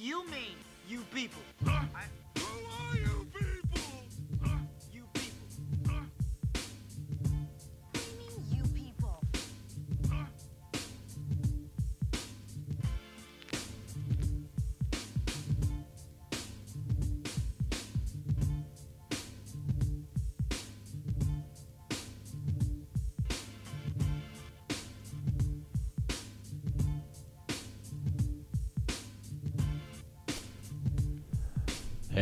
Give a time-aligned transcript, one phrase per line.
[0.00, 0.56] you mean,
[0.88, 1.42] you people?
[1.64, 1.88] Who are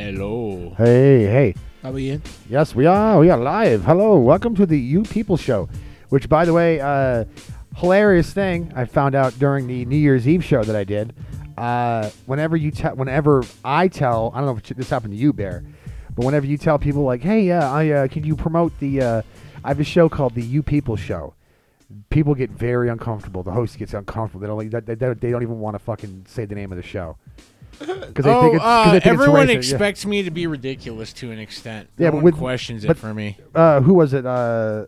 [0.05, 0.75] Hello.
[0.77, 1.55] Hey, hey.
[1.83, 2.21] How Are we in?
[2.51, 3.19] Yes, we are.
[3.19, 3.85] We are live.
[3.85, 4.19] Hello.
[4.19, 5.67] Welcome to the You People Show,
[6.11, 7.25] which, by the way, uh,
[7.77, 11.15] hilarious thing I found out during the New Year's Eve show that I did.
[11.57, 15.33] Uh, whenever you tell, whenever I tell, I don't know if this happened to you,
[15.33, 15.65] Bear,
[16.15, 19.01] but whenever you tell people like, "Hey, uh, I uh, can you promote the?
[19.01, 19.23] Uh,
[19.65, 21.33] I have a show called the You People Show."
[22.11, 23.43] People get very uncomfortable.
[23.43, 24.43] The host gets uncomfortable.
[24.43, 24.71] They don't.
[24.71, 27.17] Like, they, they, they don't even want to fucking say the name of the show
[27.79, 29.71] because Oh, uh, everyone expects.
[29.73, 31.89] expects me to be ridiculous to an extent.
[31.99, 33.37] Yeah, no but one with- questions but- it for me.
[33.55, 34.25] uh, who was it?
[34.27, 34.87] Uh,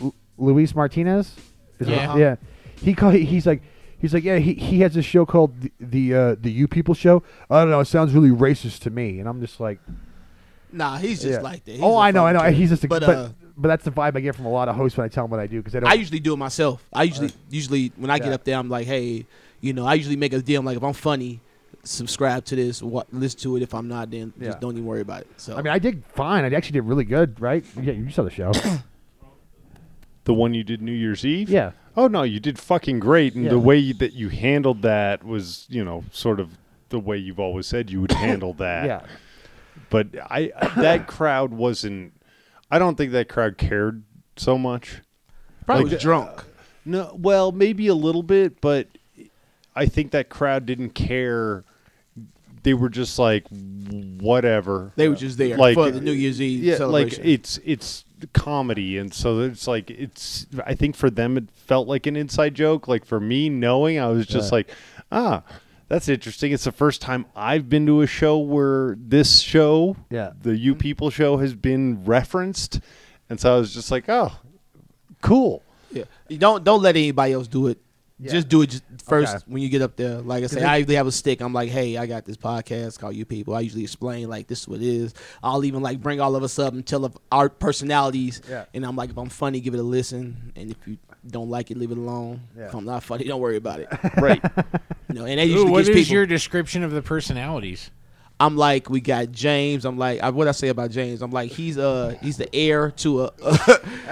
[0.00, 1.34] Lu- Luis Martinez.
[1.78, 2.16] Is it- Yeah.
[2.16, 2.36] yeah.
[2.82, 3.62] He call, he- he's like
[3.98, 6.94] he's like yeah he, he has a show called the the, uh, the You People
[6.94, 7.22] Show.
[7.50, 7.80] I don't know.
[7.80, 9.78] It sounds really racist to me, and I'm just like
[10.72, 11.40] Nah, he's just yeah.
[11.40, 11.72] like that.
[11.72, 12.40] He's oh, a I know, I know.
[12.40, 12.54] kid.
[12.54, 14.68] He's just a, but, but uh, but that's the vibe I get from a lot
[14.68, 15.88] of hosts when I tell them what I do because they don't.
[15.88, 16.84] I usually do it myself.
[16.92, 19.24] I usually usually when I get up there, I'm like, hey,
[19.62, 20.60] you know, I usually make a deal.
[20.60, 21.40] I'm like, if I'm funny,
[21.86, 23.62] subscribe to this, what, listen to it.
[23.62, 24.46] If I'm not, then Yeah.
[24.48, 25.28] just don't even worry about it.
[25.36, 26.44] So I mean, I did fine.
[26.44, 27.64] I actually did really good, right?
[27.80, 28.52] Yeah, you saw the show.
[30.24, 31.48] The one you did New Year's Eve?
[31.48, 31.70] yeah.
[31.96, 33.50] Oh no, you did fucking great, and Yeah.
[33.50, 37.66] the way that you handled that was, you know, sort of the way you've always
[37.68, 38.86] said you would handle that.
[38.86, 39.00] Yeah.
[39.88, 42.12] But I that crowd wasn't.
[42.70, 44.02] I don't think that crowd cared
[44.36, 45.00] so much.
[45.64, 46.40] probably like, was drunk.
[46.40, 46.42] Uh,
[46.84, 48.88] no, well, maybe a little bit, but
[49.76, 51.62] I think that crowd didn't care.
[52.66, 54.92] They were just like, whatever.
[54.96, 57.22] They were just there like for the New Year's Eve yeah, celebration.
[57.22, 60.46] like it's it's comedy, and so it's like it's.
[60.66, 62.88] I think for them it felt like an inside joke.
[62.88, 64.56] Like for me, knowing, I was just Yeah.
[64.56, 64.70] like,
[65.12, 65.42] ah,
[65.86, 66.50] that's interesting.
[66.50, 70.32] It's the first time I've been to a show where this show, Yeah.
[70.42, 72.80] the You People show, has been referenced,
[73.30, 74.32] and so I was just like, oh,
[75.22, 75.62] cool.
[75.92, 76.02] yeah.
[76.28, 77.78] You don't don't let anybody else do it.
[78.18, 78.32] Yeah.
[78.32, 79.44] Just do it just first Okay.
[79.46, 80.20] when you get up there.
[80.22, 81.42] Like I say, it- I usually have a stick.
[81.42, 83.54] I'm like, hey, I got this podcast called You People.
[83.54, 85.12] I usually explain like this is what it is.
[85.42, 88.40] I'll even like bring all of us up and tell of our personalities.
[88.48, 88.64] Yeah.
[88.72, 90.52] And I'm like, if I'm funny, give it a listen.
[90.56, 90.96] And if you
[91.28, 92.40] don't like it, leave it alone.
[92.56, 92.68] Yeah.
[92.68, 93.88] If I'm not funny, don't worry about it.
[94.16, 94.42] Right.
[95.08, 96.14] You know, and that Ooh, usually what gets is people.
[96.14, 97.92] your description of the personalities?
[98.38, 99.86] I'm like, we got James.
[99.86, 101.22] I'm like, I, what I say about James?
[101.22, 103.30] I'm like, he's uh he's the heir to a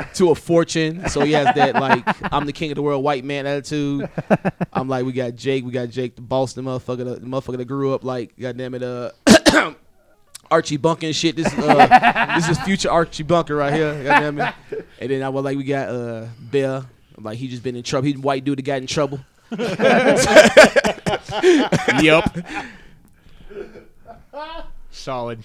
[0.14, 3.24] to a fortune, so he has that like I'm the king of the world white
[3.24, 4.08] man attitude.
[4.72, 7.58] I'm like, we got Jake, we got Jake, the boss, the motherfucker, the, the motherfucker
[7.58, 9.10] that grew up like, goddamn it, uh.
[10.50, 11.36] Archie Bunker and shit.
[11.36, 14.04] This is uh, this is future Archie Bunker right here.
[14.04, 14.54] Goddamn it.
[15.00, 16.26] And then I was like, we got uh.
[17.16, 18.12] I'm like he just been in trouble.
[18.12, 19.20] The white dude that got in trouble.
[22.02, 22.24] yep.
[24.90, 25.40] Solid.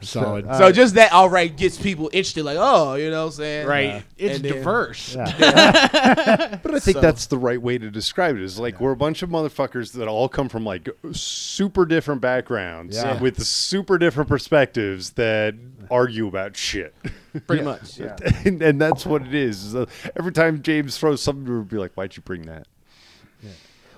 [0.00, 0.46] Solid.
[0.56, 2.42] So just that alright gets people interested.
[2.42, 3.66] Like, oh, you know what I'm saying?
[3.66, 4.02] right.
[4.16, 5.14] It's And then- diverse.
[5.38, 6.58] Yeah.
[6.62, 8.42] But I think So- that's the right way to describe it.
[8.42, 12.96] Is like we're a bunch of motherfuckers that all come from like super different backgrounds
[12.96, 13.20] Yeah.
[13.20, 15.54] with super different perspectives that
[15.90, 16.94] argue about shit.
[17.46, 17.98] Pretty much.
[17.98, 18.16] Yeah.
[18.46, 19.64] and, and that's what it is.
[19.64, 19.84] is, uh,
[20.16, 22.66] every time James throws something, we'll be like, "Why'd you bring that?"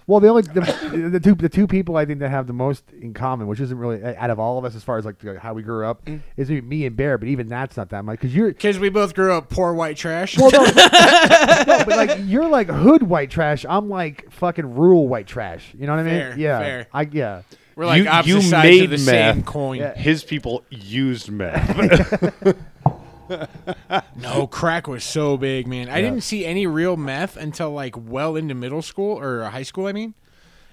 [0.08, 2.84] Well, the only the, the two the two people I think that have the most
[3.00, 5.52] in common, which isn't really out of all of us as far as like how
[5.52, 6.20] we grew up, Mm.
[6.36, 7.18] is me and Bear.
[7.18, 9.96] But even that's not that much because you're Because we both grew up poor white
[9.96, 10.38] trash.
[10.38, 13.66] well, no, no, but like you're like hood white trash.
[13.68, 15.74] I'm like fucking rural white trash.
[15.76, 16.14] You know what I mean?
[16.20, 16.58] Fair, yeah.
[16.60, 16.86] fair.
[16.92, 17.42] I yeah.
[17.74, 19.34] We're like You- opposite you sides made of the meth.
[19.34, 19.78] same coin.
[19.80, 19.94] Yeah.
[19.94, 22.56] His people used meth.
[24.16, 25.88] No, crack was so big, man.
[25.88, 26.02] I Yeah.
[26.10, 29.86] didn't see any real meth until like well into middle school or high school.
[29.86, 30.14] I mean,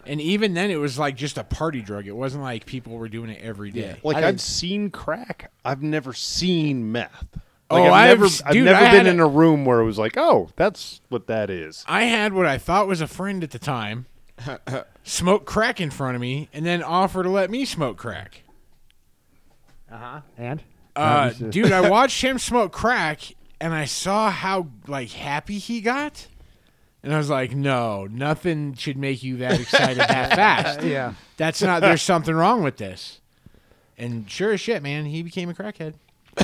[0.06, 2.08] and even then, it was like just a party drug.
[2.08, 3.96] It wasn't like people were doing it every day.
[4.04, 5.52] like I I've didn't- seen crack.
[5.64, 7.26] I've never seen meth.
[7.70, 9.80] Oh, I've I've never, s- I've dude, never been had in a- a room where
[9.80, 13.08] it was like, "Oh, that's what that is." I had what I thought was a
[13.08, 14.06] friend at the time
[15.04, 18.44] smoke crack in front of me, and then offer to let me smoke crack.
[19.92, 20.22] Uh huh.
[20.38, 20.62] And
[20.96, 23.20] Uh, That was, dude, I watched him smoke crack,
[23.60, 26.28] and I saw how like happy he got,
[27.02, 30.84] and I was like, "No, nothing should make you that excited that fast.
[30.84, 31.14] yeah.
[31.38, 31.82] That's not.
[31.82, 33.20] There's something wrong with this."
[33.98, 35.94] And sure as shit, man, he became a crackhead.
[36.38, 36.44] Uh,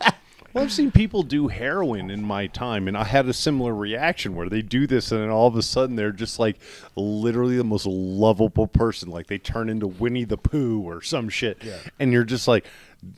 [0.00, 0.10] yeah.
[0.52, 4.34] Well, I've seen people do heroin in my time, and I had a similar reaction
[4.34, 6.56] where they do this, and then all of a sudden they're just like
[6.96, 9.10] literally the most lovable person.
[9.10, 11.62] Like they turn into Winnie the Pooh or some shit,
[12.00, 12.66] and you're just like,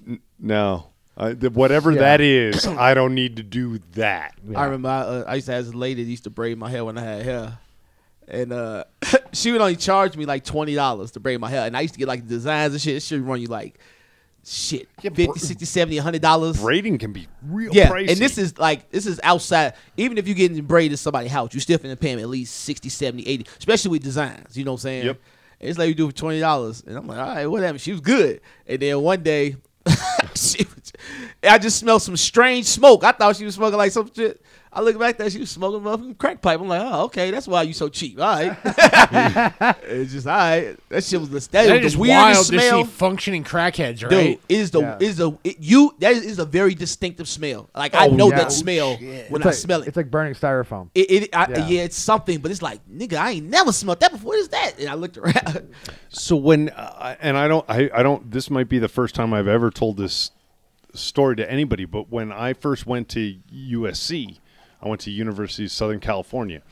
[0.07, 2.01] "N- no, uh, th- whatever Yeah.
[2.01, 4.35] that is, I don't need to do that.
[4.55, 6.69] I remember I, uh, I used to have this lady that used to braid my
[6.69, 7.59] hair when I had hair.
[8.29, 8.85] And uh,
[9.33, 11.95] she would only charge me like twenty dollars to braid my hair, and I used
[11.95, 13.03] to get like designs and shit.
[13.03, 13.79] She would run you like
[14.45, 16.61] shit, Yeah, 50 br- 60 70 hundred dollars.
[16.61, 18.09] Braiding can be real Yeah, pricey.
[18.11, 19.75] and this is like this is outside.
[19.97, 22.29] Even if you get in braid at somebody's house, you still finna pay them at
[22.29, 24.57] least 60, 70, 80, especially with designs.
[24.57, 25.07] You know what I'm saying?
[25.07, 25.21] Yep.
[25.61, 27.79] And It's like you do it for twenty dollars, and I'm like, all right, whatever.
[27.79, 29.57] She was good, and then one day,
[30.35, 30.67] she
[31.43, 33.05] I just smelled some strange smoke.
[33.05, 34.41] I thought she was smoking like some shit.
[34.75, 36.59] I look back there, she was smoking motherfucking crack pipe.
[36.59, 38.19] I'm like, oh, okay, that's why you so cheap.
[38.19, 38.57] All right,
[39.85, 40.77] it's just all right.
[40.89, 42.85] That shit was the that, That was is the wild weirdest to smell.
[42.85, 44.41] see functioning crackheads, Dude, right?
[44.49, 44.97] it is the Yeah.
[44.97, 47.69] it is a it, you that is a very distinctive smell.
[47.75, 48.37] Like I Oh, know yeah.
[48.39, 49.89] that Oh, smell when it's I like, smell it.
[49.89, 50.89] It's like burning styrofoam.
[50.95, 51.67] It, it I, Yeah.
[51.69, 51.81] yeah.
[51.83, 54.29] it's something, but it's like nigga, I ain't never smelled that before.
[54.29, 54.79] What is that?
[54.79, 55.69] And I looked around.
[56.09, 59.35] So when uh, and I don't I, I don't this might be the first time
[59.35, 60.31] I've ever told this
[60.95, 64.39] story to anybody, but when I first went to USC,
[64.83, 66.63] I went to University of Southern California,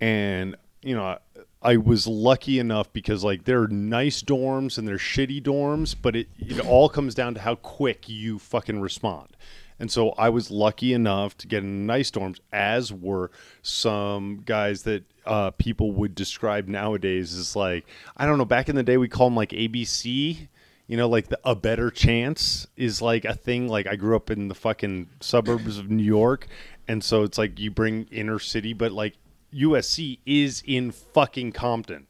[0.00, 1.18] and you know
[1.62, 5.94] I, was lucky enough because like there are nice dorms and there are shitty dorms,
[6.00, 9.36] but it it all comes down to how quick you fucking respond.
[9.80, 13.30] And so I was lucky enough to get in nice dorms, as were
[13.62, 18.44] some guys that uh, people would describe nowadays as like I don't know.
[18.44, 20.48] Back in the day, we call them like ABC.
[20.86, 23.68] You know, like the, a better chance is like a thing.
[23.68, 26.48] Like I grew up in the fucking suburbs of New York,
[26.88, 29.14] and so it's like you bring inner city, but like
[29.54, 32.06] USC is in fucking Compton.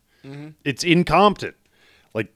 [0.64, 1.54] It's in Compton.
[2.14, 2.32] Like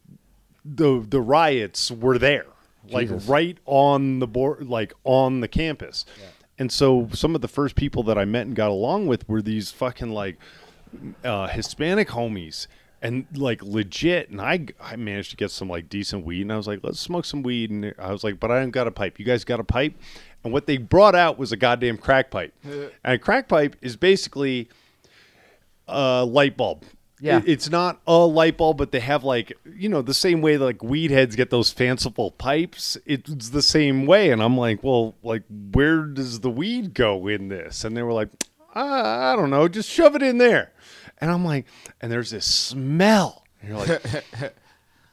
[0.65, 2.47] the the riots were there,
[2.89, 3.27] like Jesus.
[3.27, 6.05] right on the board, like on the campus.
[6.59, 9.43] And so some of the first people that I met and got along with were
[9.43, 10.39] these fucking like
[11.25, 12.67] uh, Hispanic homies
[13.01, 14.31] and like legit.
[14.31, 17.01] And I I managed to get some like decent weed, and I was like, let's
[17.01, 17.71] smoke some weed.
[17.71, 19.19] And I was like, but I don't got a pipe.
[19.19, 19.95] You guys got a pipe?
[20.45, 22.53] And what they brought out was a goddamn crack pipe.
[22.65, 24.69] and a crack pipe is basically
[25.89, 26.85] a light bulb.
[27.21, 27.39] Yeah.
[27.39, 30.59] It- it's not a light bulb, but they have like you know the same way
[30.59, 32.99] like weed heads get those fanciful pipes.
[33.07, 37.49] It's the same way, and I'm like, well, like where does the weed go in
[37.49, 37.85] this?
[37.85, 38.29] And they were like,
[38.75, 40.73] I, I don't know, just shove it in there.
[41.19, 41.67] And I'm like,
[42.01, 43.45] and there's this smell.
[43.61, 44.03] And you're like,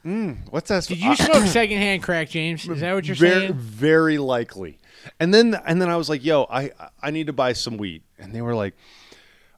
[0.05, 0.83] mm, what's that?
[0.85, 2.67] Did you smoke secondhand crack, James?
[2.67, 3.53] Is that what you're very, saying?
[3.53, 4.77] Very likely.
[5.19, 8.03] And then and then I was like, "Yo, I I need to buy some weed."
[8.17, 8.75] And they were like,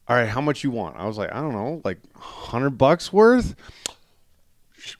[0.08, 3.12] "All right, how much you want?" I was like, "I don't know, like hundred bucks
[3.12, 3.56] worth."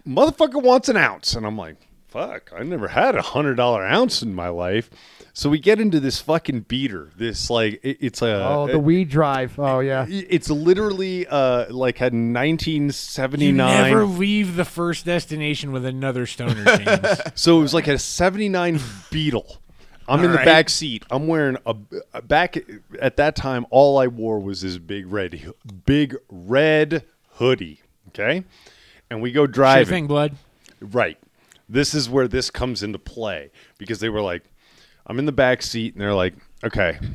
[0.08, 1.76] Motherfucker wants an ounce, and I'm like,
[2.12, 4.90] "Fuck, I never had a hundred dollar ounce in my life."
[5.34, 7.10] So we get into this fucking beater.
[7.16, 9.58] This like it, it's a Oh, the weed drive.
[9.58, 10.06] Oh yeah.
[10.10, 16.66] it's literally uh like a You 1979 never leave the first destination with another stoner,
[16.78, 17.22] James.
[17.36, 18.80] So it was like a 79
[19.10, 19.58] Beetle.
[20.08, 20.46] I'm in the right.
[20.46, 21.06] back seat.
[21.10, 21.76] I'm wearing a,
[22.14, 22.58] a back
[23.00, 25.54] at that time all I wore was this big red
[25.86, 27.06] big red
[27.36, 27.80] hoodie,
[28.10, 28.44] okay?
[29.10, 29.88] And we go Sure driving.
[29.88, 30.36] thing, blood.
[30.82, 31.18] Right.
[31.72, 34.44] This is where this comes into play because they were like,
[35.08, 36.34] I'm in the back seat and they're like,
[36.64, 37.00] okay.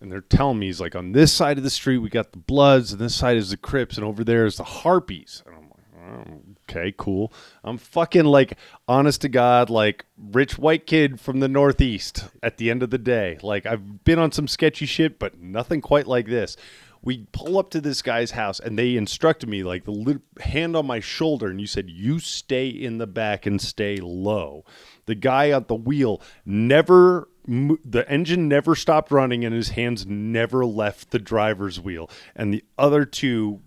[0.00, 2.38] And they're telling me, he's like, on this side of the street, we got the
[2.38, 5.42] Bloods, and this side is the Crips, and over there is the Harpies.
[5.44, 6.40] And I'm like, oh,
[6.70, 7.32] okay, cool.
[7.64, 12.70] I'm fucking like, honest to God, like, rich white kid from the Northeast at the
[12.70, 13.38] end of the day.
[13.42, 16.56] Like, I've been on some sketchy shit, but nothing quite like this.
[17.02, 20.76] We pull up to this guy's house, and they instructed me, like, the lit- hand
[20.76, 24.64] on my shoulder, and you said, you stay in the back and stay low.
[25.06, 30.66] The guy at the wheel never the engine never stopped running and his hands never
[30.66, 32.10] left the driver's wheel.
[32.36, 33.62] And the other two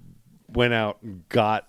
[0.48, 1.68] went out and got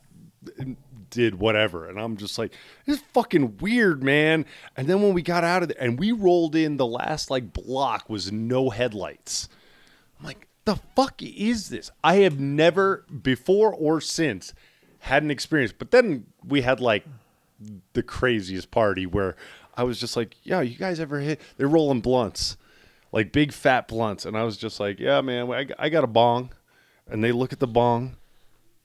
[1.08, 1.88] did whatever.
[1.88, 2.52] And i'm just like
[2.84, 4.44] this is fucking weird man.
[4.76, 7.52] And then when we got out of there and we rolled in the last like
[7.52, 9.48] block was no headlights.
[10.18, 11.90] I'm like the fuck is this?
[12.04, 14.54] I have never before or since
[15.00, 15.72] had an experience.
[15.76, 17.04] But then we had like
[17.92, 19.36] the craziest party where
[19.76, 22.56] I was just like, "Yeah, you guys ever hit?" They're rolling blunts,
[23.10, 26.08] like big fat blunts, and I was just like, "Yeah, man, I, I got a
[26.08, 26.52] bong,"
[27.08, 28.16] and they look at the bong,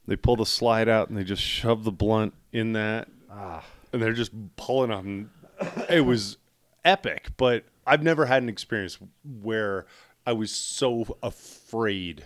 [0.08, 3.64] they pull the slide out, and they just shove the blunt in that, ah.
[3.94, 5.30] and they're just pulling on.
[5.90, 6.38] It was
[6.86, 8.98] epic, but I've never had an experience
[9.42, 9.86] where
[10.28, 12.26] I was so afraid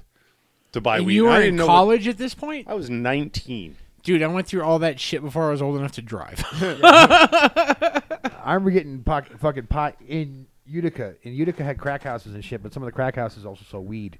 [0.74, 1.14] to buy And weed.
[1.16, 2.68] you were didn't in know what- college at this point?
[2.68, 3.78] I was 19.
[4.04, 6.44] Dude, I went through all that shit before I was old enough to drive.
[6.52, 8.02] I
[8.48, 11.16] remember getting pocket, fucking pot in Utica.
[11.24, 13.88] And Utica had crack houses and shit, but some of the crack houses also sold
[13.88, 14.18] weed.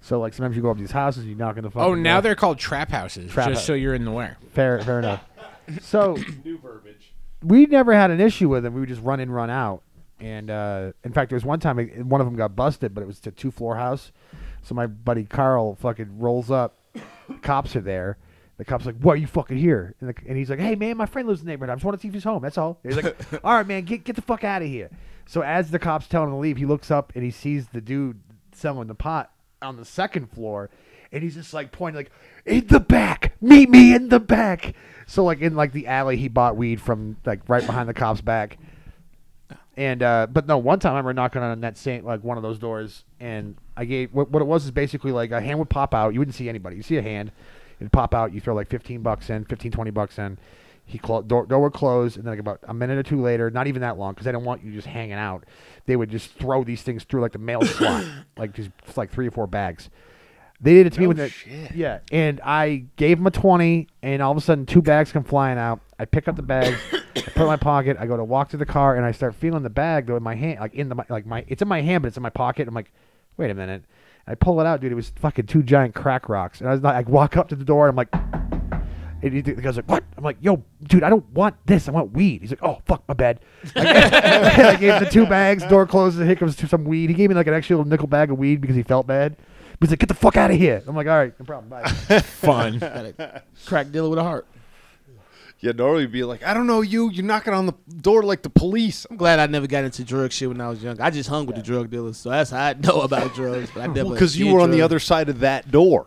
[0.00, 1.90] So like sometimes you go up to these houses, you knock on the oh, fucking
[1.92, 2.22] Oh, now door.
[2.22, 4.30] they're called trap houses, Trap just hou- so you're in the way.
[4.54, 5.22] fair fair enough.
[5.82, 7.12] So New verbiage.
[7.42, 8.72] we never had an issue with them.
[8.72, 9.82] We would just run in, run out.
[10.20, 13.06] And uh, in fact, there was one time one of them got busted, but it
[13.06, 14.12] was a two floor house.
[14.62, 16.76] So my buddy Carl fucking rolls up.
[17.42, 18.18] cops are there.
[18.58, 20.98] The cop's like, "What are you fucking here?" And, the, and he's like, "Hey man,
[20.98, 21.70] my friend lives in the neighborhood.
[21.72, 22.42] I just want to see if he's home.
[22.42, 24.90] That's all." He's like, "All right, man, get get the fuck out of here."
[25.26, 27.80] So as the cops tell him to leave, he looks up and he sees the
[27.80, 28.20] dude
[28.52, 30.68] selling the pot on the second floor,
[31.10, 32.10] and he's just like pointing like,
[32.44, 34.74] "In the back, meet me in the back."
[35.06, 38.20] So like in like the alley, he bought weed from like right behind the cop's
[38.20, 38.58] back.
[39.80, 42.42] And uh, but no, one time I remember knocking on that same like one of
[42.42, 45.70] those doors, and I gave what, what it was is basically like a hand would
[45.70, 46.12] pop out.
[46.12, 46.76] You wouldn't see anybody.
[46.76, 47.32] You see a hand,
[47.80, 48.34] it'd pop out.
[48.34, 50.36] You throw like fifteen bucks in, 15, 20 bucks in.
[50.84, 53.50] He clo- door, door would close, and then like about a minute or two later,
[53.50, 55.44] not even that long, because they don't want you just hanging out.
[55.86, 58.04] They would just throw these things through like the mail slot,
[58.36, 59.88] like just like three or four bags.
[60.60, 61.32] They did it to me with it.
[61.74, 65.24] Yeah, and I gave him a twenty, and all of a sudden, two bags come
[65.24, 65.80] flying out.
[65.98, 66.78] I pick up the bags,
[67.16, 67.96] I put it in my pocket.
[67.98, 70.22] I go to walk to the car, and I start feeling the bag though in
[70.22, 72.30] my hand, like in the like my it's in my hand, but it's in my
[72.30, 72.68] pocket.
[72.68, 72.92] I'm like,
[73.36, 73.84] wait a minute.
[74.26, 74.92] I pull it out, dude.
[74.92, 77.56] It was fucking two giant crack rocks, and I was like, I walk up to
[77.56, 78.14] the door, and I'm like.
[79.22, 81.88] And he, the guy's like, "What?" I'm like, "Yo, dude, I don't want this.
[81.88, 83.40] I want weed." He's like, "Oh, fuck, my bad."
[83.76, 85.62] I gave, him the two bags.
[85.66, 86.26] Door closes.
[86.26, 87.10] Here comes some weed.
[87.10, 89.36] He gave me like an extra little nickel bag of weed because he felt bad.
[89.78, 91.86] He's like, "Get the fuck out of here." I'm like, "All right, no problem." Bye.
[92.20, 92.80] Fun.
[93.66, 94.46] Crack dealer with a heart.
[95.60, 97.10] Yeah, normally be like, I don't know you.
[97.10, 99.06] You're knocking on the door like the police.
[99.10, 100.98] I'm glad I never got into drug shit when I was young.
[100.98, 103.70] I just hung with the drug dealers, so that's how I know about drugs.
[103.74, 106.06] But I never Because you were on the other side of that door,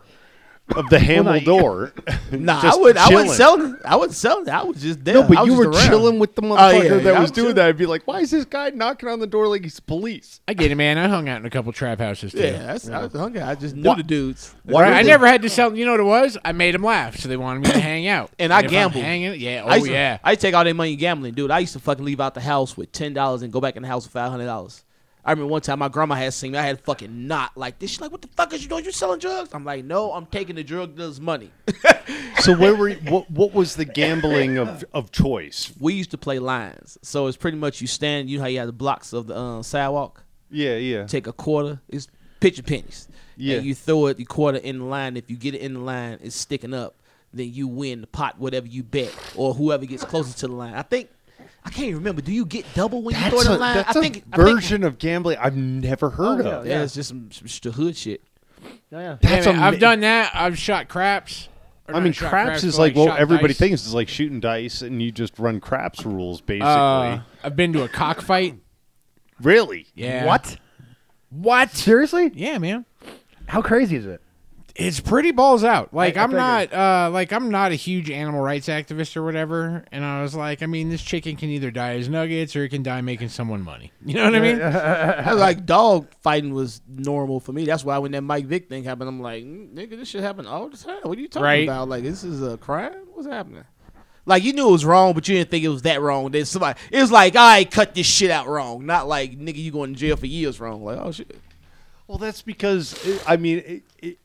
[0.75, 1.93] of the Hamel door.
[2.31, 2.97] Nah, I would.
[2.97, 3.29] I chilling.
[3.29, 3.77] selling.
[3.85, 4.49] I would sell.
[4.49, 5.13] I was just there.
[5.15, 5.87] No, but you were around.
[5.87, 7.55] chilling with the Oh, motherfucker yeah, that I was was doing chilling.
[7.57, 7.67] that.
[7.67, 10.41] I'd be like, why is this guy knocking on the door like he's police?
[10.47, 10.97] I get it, man.
[10.97, 12.39] I hung out in a couple trap houses too.
[12.39, 13.41] Yeah, that's, I was hungry.
[13.41, 14.55] I just knew Why- the dudes.
[14.63, 15.77] Why Right, I never had to sell.
[15.77, 16.39] You know what it was?
[16.43, 18.31] I made them laugh, so they wanted me to hang out.
[18.39, 19.03] And I if I'm gambled.
[19.03, 19.63] Hanging, yeah.
[19.67, 20.17] I Oh to, yeah.
[20.23, 21.51] I take all their money gambling, dude.
[21.51, 23.83] I used to fucking leave out the house with ten dollars and go back in
[23.83, 24.83] the house with five hundred dollars.
[25.25, 26.57] I remember one time my grandma had seen me.
[26.57, 27.91] I had a fucking knot like this.
[27.91, 28.83] She's like, "What the fuck is you doing?
[28.83, 31.51] You selling drugs?" I'm like, "No, I'm taking the drug dealer's money."
[32.43, 33.31] So where were you, what?
[33.31, 35.71] What was the gambling of, of choice?
[35.79, 38.29] we used to play lines, so it's pretty much you stand.
[38.29, 40.25] You know how you have the blocks of the uh, sidewalk.
[40.51, 41.05] Yeah, yeah.
[41.05, 41.79] Take a quarter.
[41.87, 42.09] It's
[42.41, 43.07] picture pennies.
[43.37, 43.57] Yeah.
[43.57, 45.15] And you throw it the quarter in the line.
[45.15, 46.95] If you get it in the line, it's sticking up.
[47.33, 50.73] Then you win the pot, whatever you bet, or whoever gets closest to the line.
[50.73, 51.09] I think
[51.65, 52.21] I can't even remember.
[52.21, 53.75] Do you get double when you throw That's a, the line?
[53.75, 56.67] that's I a think I think- version of gambling I've never heard Oh, of.
[56.67, 58.21] Yeah, it's just some, some sh- the hood shit.
[58.63, 59.17] Oh, yeah.
[59.21, 60.31] That's man, I've done that.
[60.35, 61.49] I've shot craps.
[61.87, 63.57] I mean, shot craps is but, like, what shot everybody dice.
[63.59, 66.69] thinks is like shooting dice, and you just run craps rules, basically.
[66.69, 68.55] Uh, I've been to a cockfight.
[69.41, 69.87] really?
[69.95, 70.25] Yeah.
[70.25, 70.57] What?
[71.29, 71.71] What?
[71.71, 72.31] Seriously?
[72.35, 72.85] Yeah, man.
[73.47, 74.21] How crazy is it?
[74.75, 75.93] It's pretty balls out.
[75.93, 79.23] Like I- I I'm not uh like I'm not a huge animal rights activist or
[79.23, 79.85] whatever.
[79.91, 82.69] And I was like, I mean, this chicken can either die as nuggets or it
[82.69, 83.91] can die making someone money.
[84.05, 84.59] You know what I mean?
[84.63, 87.65] I like dog fighting was normal for me.
[87.65, 90.47] That's why when that Mike Vick thing happened, I'm like, "Mm, nigga, this shit happen
[90.47, 90.99] all the time.
[91.03, 91.63] What are you talking Right.
[91.63, 91.87] about?
[91.89, 92.95] Like this is a crime?
[93.13, 93.63] What's happening?
[94.25, 96.31] Like you knew it was wrong, but you didn't think it was that wrong.
[96.31, 98.85] Then somebody, it was like, I cut this shit out wrong.
[98.87, 100.83] Not like nigga, you going to jail for years wrong.
[100.83, 101.37] Like oh shit.
[102.07, 104.17] Well, that's because I mean, it, it,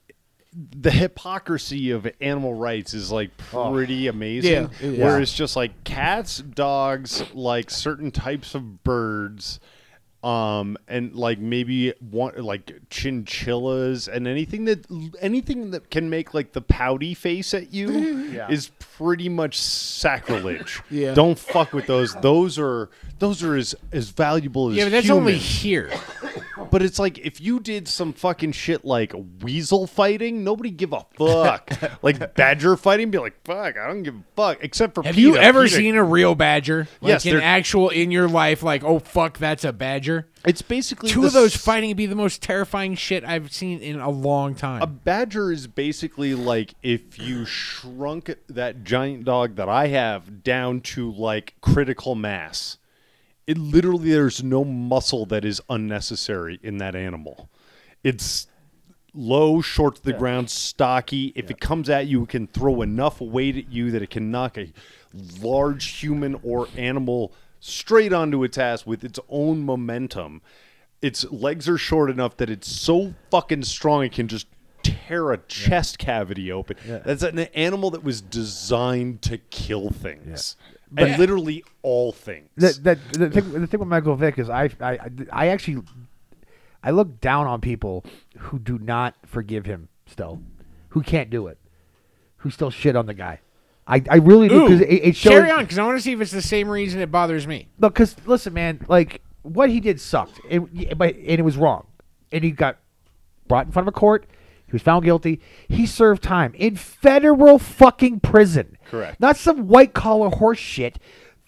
[0.54, 4.52] the hypocrisy of animal rights is like pretty amazing.
[4.52, 4.98] Yeah, it is.
[4.98, 9.60] Where it's just like cats, dogs, like certain types of birds,
[10.24, 14.84] um, and like maybe one like chinchillas and anything that
[15.20, 17.90] anything that can make like the pouty face at you
[18.32, 18.50] Yeah.
[18.50, 20.80] is pretty much sacrilege.
[20.90, 21.14] Yeah.
[21.14, 22.14] Don't fuck with those.
[22.16, 22.88] Those are
[23.18, 25.90] those are as as valuable as Yeah, but that's only here.
[26.70, 31.04] But it's like if you did some fucking shit like weasel fighting, nobody give a
[31.16, 31.70] fuck.
[32.02, 34.58] like badger fighting, be like, fuck, I don't give a fuck.
[34.60, 35.20] Except for Have PETA.
[35.28, 36.88] you ever PETA seen a real badger?
[37.00, 40.28] Like Yes, an they're- actual in your life, like, oh fuck, that's a badger.
[40.46, 43.52] It's basically Two the of those s- fighting would be the most terrifying shit I've
[43.52, 44.82] seen in a long time.
[44.82, 50.80] A badger is basically like if you shrunk that giant dog that I have down
[50.82, 52.78] to like critical mass.
[53.48, 57.48] It literally there's no muscle that is unnecessary in that animal.
[58.04, 58.46] It's
[59.14, 61.32] low, short to the ground, stocky.
[61.34, 64.30] If it comes at you, it can throw enough weight at you that it can
[64.30, 64.70] knock a
[65.40, 70.42] large human or animal straight onto its ass with its own momentum.
[71.00, 74.46] Its legs are short enough that it's so fucking strong it can just
[74.82, 76.76] tear a chest cavity open.
[76.86, 80.54] That's an animal that was designed to kill things,
[80.96, 82.48] and literally all things.
[82.56, 84.98] the, the, the, thing, the thing with Michael Vick is I, I
[85.32, 85.82] I actually
[86.82, 88.04] I look down on people
[88.38, 90.40] who do not forgive him still,
[90.90, 91.58] who can't do it,
[92.38, 93.40] who still shit on the guy.
[93.86, 95.32] I, I really do because it, it shows.
[95.32, 97.68] Carry on, because I want to see if it's the same reason it bothers me.
[97.78, 101.86] Look, because listen, man, like what he did sucked, it, but and it was wrong,
[102.30, 102.78] and he got
[103.46, 104.26] brought in front of a court.
[104.68, 105.40] He was found guilty.
[105.66, 108.76] He served time in federal fucking prison.
[108.84, 109.18] Correct.
[109.18, 110.98] Not some white collar horse shit.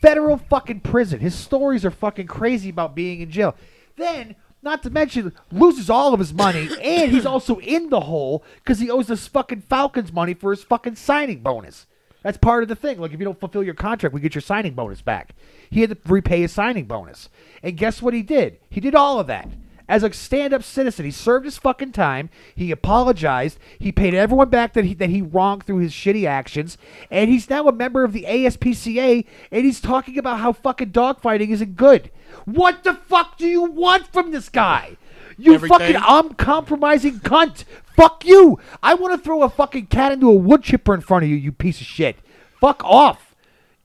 [0.00, 1.20] Federal fucking prison.
[1.20, 3.54] His stories are fucking crazy about being in jail.
[3.96, 8.42] Then, not to mention, loses all of his money, and he's also in the hole
[8.56, 11.86] because he owes this fucking Falcons money for his fucking signing bonus.
[12.22, 12.98] That's part of the thing.
[12.98, 15.34] Like, if you don't fulfill your contract, we get your signing bonus back.
[15.70, 17.28] He had to repay his signing bonus.
[17.62, 18.58] And guess what he did?
[18.70, 19.48] He did all of that.
[19.90, 22.30] As a stand-up citizen, he served his fucking time.
[22.54, 23.58] He apologized.
[23.76, 26.78] He paid everyone back that he that he wronged through his shitty actions.
[27.10, 29.26] And he's now a member of the ASPCA.
[29.50, 32.12] And he's talking about how fucking dogfighting isn't good.
[32.44, 34.96] What the fuck do you want from this guy?
[35.36, 35.78] You Everything.
[35.78, 37.64] fucking uncompromising cunt.
[37.96, 38.60] Fuck you.
[38.84, 41.36] I want to throw a fucking cat into a wood chipper in front of you,
[41.36, 42.14] you piece of shit.
[42.60, 43.34] Fuck off.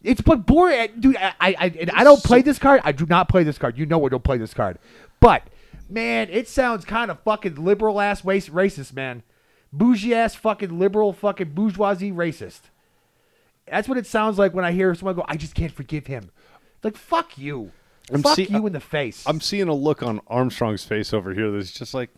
[0.04, 1.18] It's but boring, dude.
[1.18, 2.82] I I, I, I don't play this card.
[2.84, 3.76] I do not play this card.
[3.76, 4.78] You know I don't play this card.
[5.20, 5.42] But
[5.90, 9.24] man, it sounds kind of fucking liberal ass waste racist, man.
[9.74, 12.62] Bougie ass fucking liberal fucking bourgeoisie racist.
[13.70, 16.32] That's what it sounds like when I hear someone go, "I just can't forgive him."
[16.84, 17.72] Like fuck you.
[18.14, 19.24] I'm fuck see- you in the face.
[19.26, 22.10] I'm seeing a look on Armstrong's face over here that's just like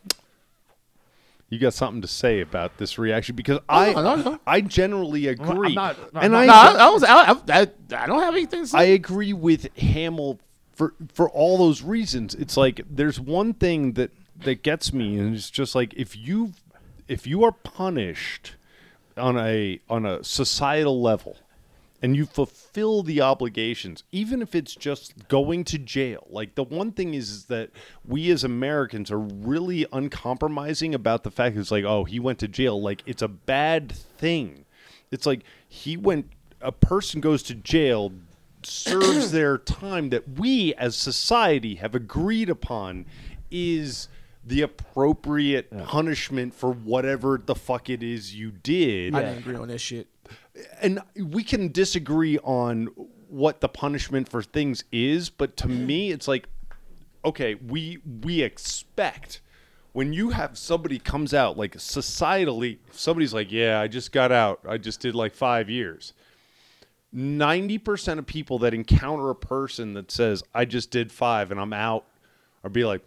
[1.49, 4.39] you got something to say about this reaction because I no, no.
[4.45, 7.03] I generally agree, I'm and not- I I, I was.
[7.03, 7.67] I, I,
[8.03, 8.77] I don't have anything to say.
[8.77, 10.39] I agree with Hamill
[10.77, 12.35] for for all those reasons.
[12.35, 14.11] It's like there's one thing that
[14.43, 16.53] that gets me, and it's just like if you
[17.07, 18.53] if you are punished
[19.17, 21.37] on a on a societal level
[21.99, 26.91] and you fulfill the obligations even if it's just going to jail like the one
[26.91, 27.71] thing is, is that
[28.05, 32.47] we as americans are really uncompromising about the fact it's like oh he went to
[32.47, 34.63] jail like it's a bad thing
[35.09, 36.29] it's like he went
[36.61, 38.11] a person goes to jail
[38.63, 43.05] serves their time that we as society have agreed upon
[43.51, 44.09] is
[44.43, 49.13] the appropriate punishment for whatever the fuck it is you did.
[49.13, 50.07] I didn't agree on this shit.
[50.81, 52.87] and we can disagree on
[53.29, 56.47] what the punishment for things is, but to me, it's like,
[57.25, 59.41] okay, we we expect
[59.91, 64.59] when you have somebody comes out like societally, somebody's like, yeah, I just got out,
[64.67, 66.13] I just did like five years.
[67.17, 71.59] Ninety percent of people that encounter a person that says, I just did five and
[71.59, 72.05] I'm out,
[72.63, 73.01] are be like,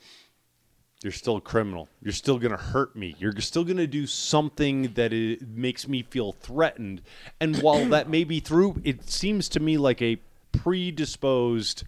[1.02, 1.88] you're still a criminal.
[2.02, 3.14] You're still going to hurt me.
[3.20, 7.02] You're still going to do something that it makes me feel threatened.
[7.40, 10.20] And while that may be true, it seems to me like a
[10.52, 11.84] predisposed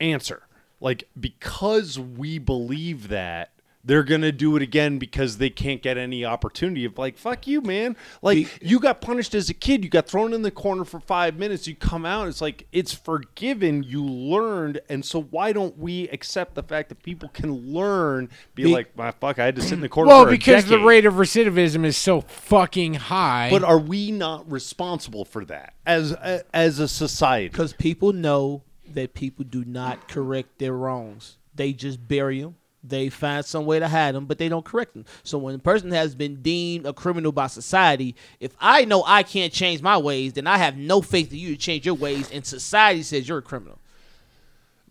[0.00, 0.42] answer.
[0.80, 3.50] Like because we believe that
[3.84, 7.46] they're going to do it again because they can't get any opportunity of like fuck
[7.46, 7.96] you man.
[8.22, 9.82] Like you got punished as a kid.
[9.82, 11.66] You got thrown in the corner for 5 minutes.
[11.66, 12.28] You come out.
[12.28, 13.82] It's like it's forgiven.
[13.82, 14.80] You learned.
[14.88, 18.96] And so why don't we accept the fact that people can learn be, Be- like
[18.96, 21.04] my fuck I had to sit in the corner Well, for a because the rate
[21.06, 23.48] of recidivism is so fucking high.
[23.50, 27.48] but are we not responsible for that as a, as a society?
[27.48, 31.38] Because people know that people do not correct their wrongs.
[31.54, 32.56] They just bury them.
[32.84, 35.04] They find some way to hide them, but they don't correct them.
[35.22, 39.22] So when a person has been deemed a criminal by society, if I know I
[39.22, 42.28] can't change my ways, then I have no faith in you to change your ways,
[42.32, 43.78] and society says you're a criminal.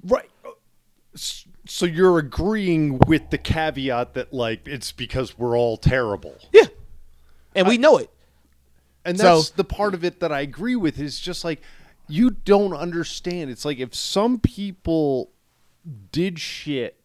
[0.03, 0.29] Right.
[1.67, 6.37] So you're agreeing with the caveat that like it's because we're all terrible.
[6.53, 6.67] Yeah,
[7.53, 8.09] and we know it.
[9.03, 11.61] And So- that's the part of it that I agree with is just like
[12.07, 13.49] you don't understand.
[13.51, 15.31] It's like if some people
[16.11, 17.00] did shit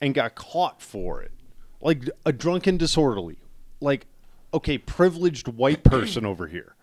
[0.00, 1.32] and got caught for it,
[1.80, 3.38] like a drunken disorderly,
[3.80, 4.06] like
[4.54, 6.74] okay, privileged white person over here.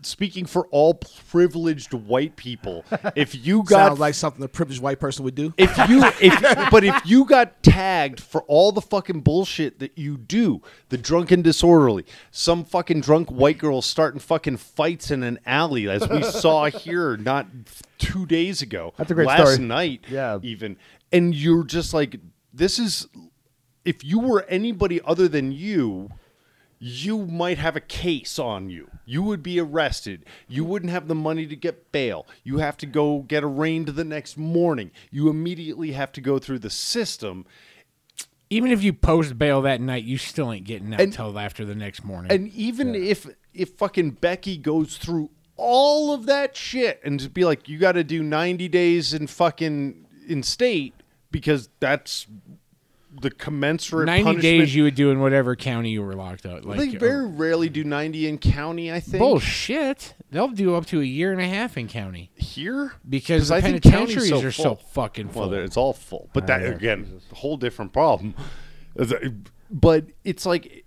[0.00, 4.98] Speaking for all privileged white people, if you got Sounds like something a privileged white
[4.98, 5.52] person would do.
[5.58, 10.16] if you if but if you got tagged for all the fucking bullshit that you
[10.16, 15.86] do, the drunken disorderly, some fucking drunk white girl starting fucking fights in an alley
[15.86, 17.46] as we saw here not
[17.98, 18.94] two days ago.
[18.96, 19.66] That's a great last story.
[19.66, 20.04] night.
[20.08, 20.38] Yeah.
[20.42, 20.78] even
[21.14, 22.20] and you're just like
[22.52, 23.06] this is
[23.84, 26.10] if you were anybody other than you
[26.86, 28.90] you might have a case on you.
[29.06, 30.26] You would be arrested.
[30.48, 32.26] You wouldn't have the money to get bail.
[32.42, 34.90] You have to go get arraigned the next morning.
[35.10, 37.46] You immediately have to go through the system.
[38.50, 41.74] Even if you post bail that night, you still ain't getting out until after the
[41.74, 42.30] next morning.
[42.30, 47.46] And even if if fucking Becky goes through all of that shit and just be
[47.46, 50.94] like, you got to do ninety days in fucking in state
[51.34, 52.28] because that's
[53.20, 54.42] the commensurate 90 punishment.
[54.42, 56.64] days you would do in whatever county you were locked up.
[56.64, 58.92] Like, they uh, very rarely do ninety in county.
[58.92, 60.14] I think bullshit.
[60.30, 63.60] They'll do up to a year and a half in county here because the I
[63.60, 65.50] think county's penitentiaries so are so fucking full.
[65.50, 68.36] Well, it's all full, but that oh, again, a whole different problem.
[69.70, 70.84] But it's like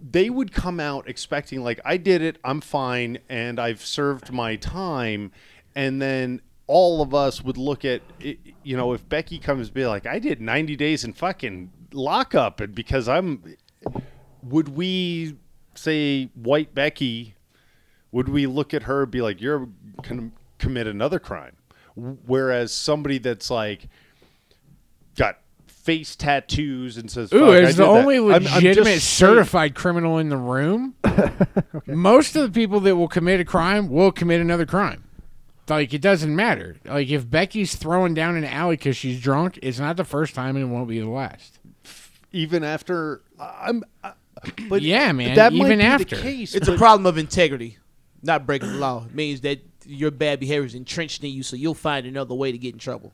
[0.00, 4.54] they would come out expecting like I did it, I'm fine, and I've served my
[4.54, 5.32] time,
[5.74, 6.42] and then
[6.72, 10.20] all of us would look at you know if Becky comes and be like I
[10.20, 13.56] did 90 days in fucking lockup, and because I'm,
[14.44, 15.36] would we
[15.74, 17.34] say white Becky?
[18.12, 19.68] Would we look at her and be like you're
[20.08, 21.56] gonna commit another crime?
[21.96, 23.88] Whereas somebody that's like
[25.16, 28.54] got face tattoos and says, Ooh, "Fuck, is the did that." only I'm- I'm just
[28.54, 30.94] legitimate saying- certified criminal in the room.
[31.86, 35.02] Most of the people that will commit a crime will commit another crime.
[35.70, 36.76] Like it doesn't matter.
[36.84, 40.56] Like if Becky's throwing down an alley because she's drunk, it's not the first time
[40.56, 41.58] and it won't be the last.
[42.32, 43.84] even after I'm.
[44.04, 44.12] I-
[44.68, 46.16] But Yeah, man, That might even be after.
[46.16, 46.54] the case.
[46.54, 47.76] It's a problem of integrity,
[48.22, 49.04] not breaking the law.
[49.06, 52.50] It means that your bad behavior is entrenched in you, so you'll find another way
[52.52, 53.12] to get in trouble.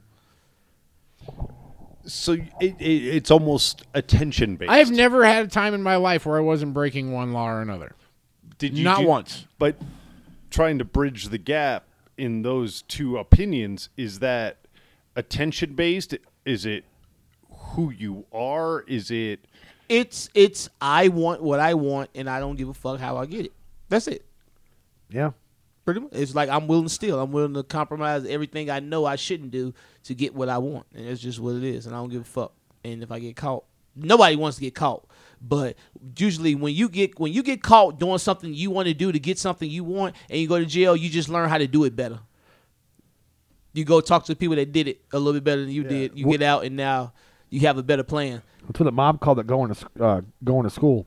[2.06, 4.70] So it, it, it's almost attention based.
[4.70, 7.48] I have never had a time in my life where I wasn't breaking one law
[7.50, 7.96] or another.
[8.58, 9.46] Did you not do- once.
[9.58, 9.76] But
[10.50, 11.84] trying to bridge the gap
[12.18, 14.58] in those two opinions is that
[15.14, 16.14] attention based?
[16.44, 16.84] Is it
[17.50, 18.80] who you are?
[18.82, 19.40] Is it
[19.88, 23.26] It's it's I want what I want, and I don't give a fuck how I
[23.26, 23.52] get it.
[23.88, 24.24] That's it.
[25.10, 25.32] Yeah.
[25.84, 26.10] Pretty much.
[26.14, 27.20] It's like I'm willing to steal.
[27.20, 29.72] I'm willing to compromise everything I know I shouldn't do
[30.04, 31.86] to get what I want, and it's just what it is.
[31.86, 32.52] And I don't give a fuck.
[32.84, 35.04] And if I get caught, nobody wants to get caught.
[35.40, 35.76] But
[36.18, 39.18] usually, when you get when you get caught doing something you want to do to
[39.18, 41.84] get something you want, and you go to jail, you just learn how to do
[41.84, 42.20] it better.
[43.72, 45.84] You go talk to the people that did it a little bit better than you
[45.84, 46.18] did.
[46.18, 47.12] You get out, and now
[47.50, 48.42] you have a better plan.
[48.66, 51.06] That's what the mob called it going to uh, going to school.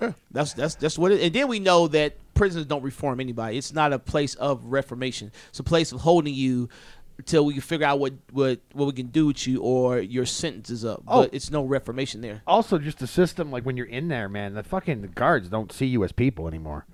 [0.00, 0.12] Yeah.
[0.30, 1.20] That's that's that's what it.
[1.20, 3.58] And then we know that prisons don't reform anybody.
[3.58, 5.30] It's not a place of reformation.
[5.50, 6.70] It's a place of holding you
[7.20, 10.26] until we can figure out what what what we can do with you or your
[10.26, 11.02] sentence is up.
[11.06, 11.22] Oh.
[11.22, 12.42] But it's no reformation there.
[12.46, 15.86] Also, just the system, like when you're in there, man, the fucking guards don't see
[15.86, 16.86] you as people anymore.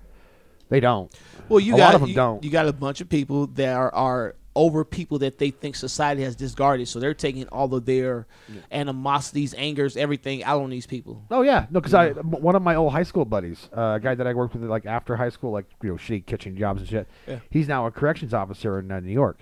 [0.69, 1.11] They don't.
[1.49, 2.43] Well, you A got lot of 'em you, don't.
[2.43, 6.23] You got a bunch of people that are, are over people that they think society
[6.23, 8.27] has discarded, so they're taking all of their
[8.71, 11.23] animosities, angers, everything out on these people.
[11.31, 14.15] Oh yeah, no, because I one of my old high school buddies, uh, a guy
[14.15, 16.89] that I worked with like after high school, like you know shitty kitchen jobs and
[16.89, 17.07] shit.
[17.27, 17.39] Yeah.
[17.49, 19.39] He's now a corrections officer in uh, New York.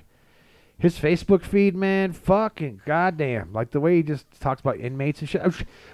[0.77, 5.29] His Facebook feed, man, fucking goddamn, like the way he just talks about inmates and
[5.29, 5.49] shit, uh,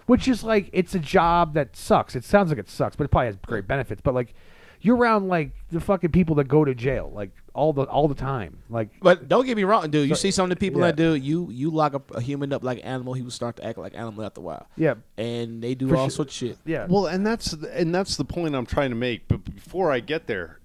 [0.07, 2.15] which is like it's a job that sucks.
[2.15, 4.01] It sounds like it sucks, but it probably has great benefits.
[4.01, 4.33] But like,
[4.81, 8.15] you're around like the fucking people that go to jail, like all the all the
[8.15, 10.09] time, like But don't get me wrong, dude.
[10.09, 10.87] You So- see some of the people yeah.
[10.87, 13.57] that do you you lock up a human up like an animal, he will start
[13.57, 14.65] to act like animal after a while.
[14.77, 16.09] yeah, And they do For all sure.
[16.25, 16.57] sorts of shit.
[16.65, 16.87] yeah.
[16.89, 19.27] Well, and that's and that's the point I'm trying to make.
[19.27, 20.59] But before I get there,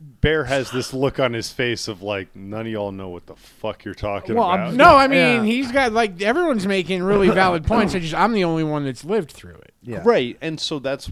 [0.00, 3.36] Bear has this look on his face of like none of y'all know what the
[3.36, 4.74] fuck you're talking Well, I'm- about.
[4.74, 5.42] No, I mean Yeah.
[5.44, 7.94] he's got like everyone's making really valid points.
[7.94, 9.74] I just I'm the only one that's lived through it.
[9.82, 10.02] yeah.
[10.04, 11.10] Right, and so that's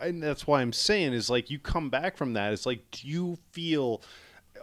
[0.00, 2.52] and that's why I'm saying is like you come back from that.
[2.52, 4.02] It's like, do you feel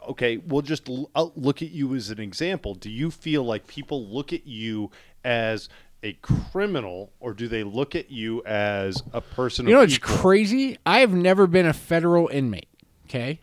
[0.10, 0.38] okay?
[0.38, 2.76] We'll just l- I'll look at you as an example.
[2.76, 4.92] Do you feel like people look at you
[5.24, 5.70] as
[6.04, 9.68] a criminal, or do they look at you as a person?
[9.68, 10.18] You know of what's equal?
[10.18, 10.78] crazy?
[10.86, 12.68] I have never been a federal inmate.
[13.12, 13.42] Okay,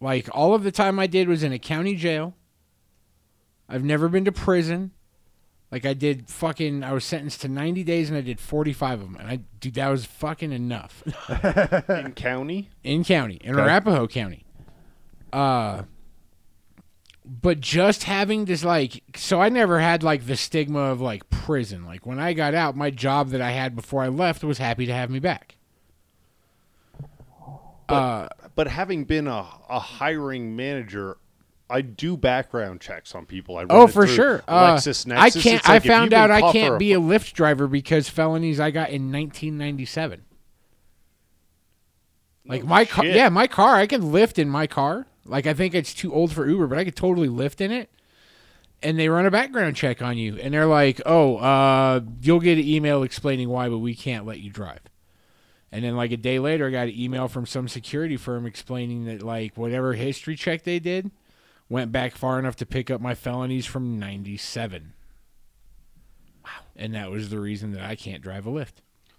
[0.00, 2.36] like all of the time I did was in a county jail.
[3.68, 4.92] I've never been to prison.
[5.72, 9.06] Like I did fucking I was sentenced to 90 days and I did 45 of
[9.12, 9.16] them.
[9.18, 11.02] And I dude that was fucking enough.
[11.88, 12.70] in county.
[12.84, 13.62] in county, in Okay.
[13.68, 14.44] Arapahoe County.
[15.32, 15.82] Uh
[17.24, 21.84] but just having this like so I never had like the stigma of like prison.
[21.84, 24.86] Like when I got out, my job that I had before I left was happy
[24.86, 25.56] to have me back.
[27.88, 31.16] uh But having been a, a hiring manager,
[31.68, 33.56] I do background checks on people.
[33.56, 34.42] I run Oh, for sure.
[34.46, 34.74] Uh.
[35.18, 35.60] I can't.
[35.60, 39.10] It's I found out I can't be a Lyft driver because felonies I got in
[39.10, 40.22] 1997.
[42.46, 43.74] Like my car, yeah, my car.
[43.76, 45.06] I can lift in my car.
[45.24, 47.90] Like I think it's too old for Uber, but I could totally lift in it.
[48.82, 52.58] And they run a background check on you, and they're like, "Oh, uh, you'll get
[52.58, 54.80] an email explaining why, but we can't let you drive."
[55.74, 59.06] And then like a day later, I got an email from some security firm explaining
[59.06, 61.10] that like whatever history check they did
[61.68, 64.92] went back far enough to pick up my felonies from '97.
[66.44, 66.50] Wow.
[66.76, 68.74] and that was the reason that I can't drive a Lyft.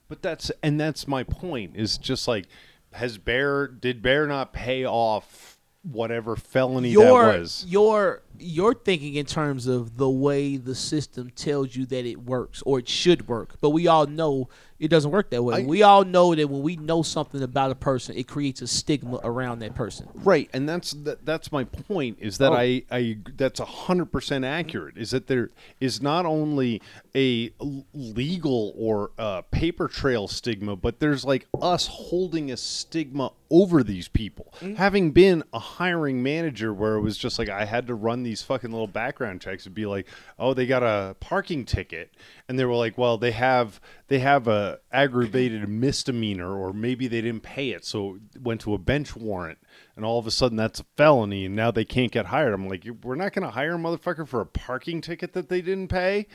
[0.07, 1.75] But that's and that's my point.
[1.75, 2.45] Is just like
[2.93, 7.65] has Bear did Bear not pay off whatever felony You're that was?
[7.67, 12.61] you're you're thinking in terms of the way the system tells you that it works
[12.65, 15.63] or it should work, but we all know it doesn't work that way.
[15.63, 18.67] I- we all know that when we know something about a person, it creates a
[18.67, 20.07] stigma around that person.
[20.15, 22.17] Right, and that's that, that's my point.
[22.19, 22.55] Is that Oh.
[22.55, 24.97] I I that's hundred percent accurate.
[24.97, 26.81] Is that there is not only
[27.15, 27.51] a
[27.93, 34.07] legal or uh, paper trail stigma, but there's like us holding a stigma over these
[34.07, 34.53] people.
[34.75, 38.41] Having been a hiring manager, where it was just like I had to run these
[38.41, 40.07] fucking little background checks would be like,
[40.37, 42.13] oh, they got a parking ticket,
[42.49, 47.21] and they were like, well, they have they have a aggravated misdemeanor, or maybe they
[47.21, 49.59] didn't pay it, so it went to a bench warrant
[49.95, 52.53] and all of a sudden that's a felony and now they can't get hired.
[52.53, 55.87] I'm like, we're not to hire a motherfucker for a parking ticket that they didn't
[55.87, 56.27] pay.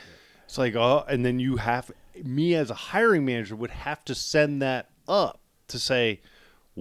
[0.44, 1.90] It's like, oh, and then you have
[2.22, 6.20] me as a hiring manager would have to send that up to say,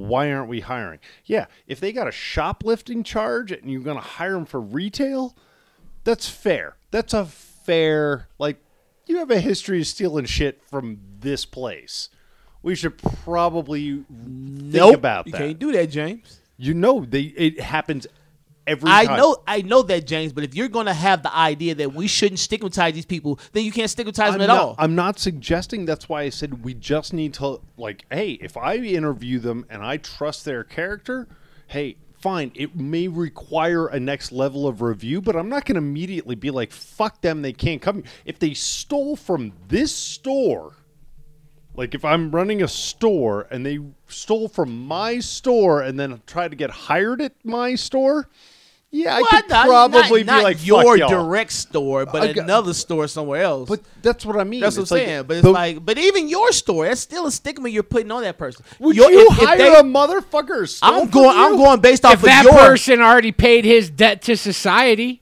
[0.07, 0.99] why aren't we hiring?
[1.25, 5.35] Yeah, if they got a shoplifting charge and you're going to hire them for retail,
[6.03, 6.77] that's fair.
[6.91, 8.57] That's a fair like
[9.05, 12.09] you have a history of stealing shit from this place.
[12.61, 14.03] We should probably
[14.71, 15.39] think about you that.
[15.39, 16.41] You can't do that, James.
[16.57, 18.05] You know, they it happens
[18.69, 19.17] every I time.
[19.17, 20.31] know, I know that, James.
[20.31, 23.71] But if you're gonna have the idea that we shouldn't stigmatize these people, then you
[23.71, 24.75] can't stigmatize I'm them at not, all.
[24.77, 28.75] I'm not suggesting that's why I said we just need to like, hey, if I
[28.75, 31.27] interview them and I trust their character,
[31.67, 32.51] hey, fine.
[32.55, 36.51] It may require a next level of review, but I'm not going to immediately be
[36.51, 38.03] like, fuck them, they can't come.
[38.25, 40.73] If they stole from this store,
[41.75, 46.51] like if I'm running a store and they stole from my store and then tried
[46.51, 48.27] to get hired at my store,
[48.91, 51.09] yeah, I Well, could not- probably not, be like, your fuck y'all.
[51.09, 53.69] direct store, but got- another store somewhere else.
[53.69, 54.61] But that's what I mean.
[54.61, 55.23] That's what I'm like saying.
[55.27, 58.23] But it's the- like, but even your store, that's still a stigma you're putting on
[58.23, 58.65] that person.
[58.79, 60.79] Would Your- you if- if hire they- a motherfucker?
[60.79, 61.37] who I'm from going.
[61.37, 62.53] I'm going based off If of that your.
[62.53, 65.21] person already paid his debt to society,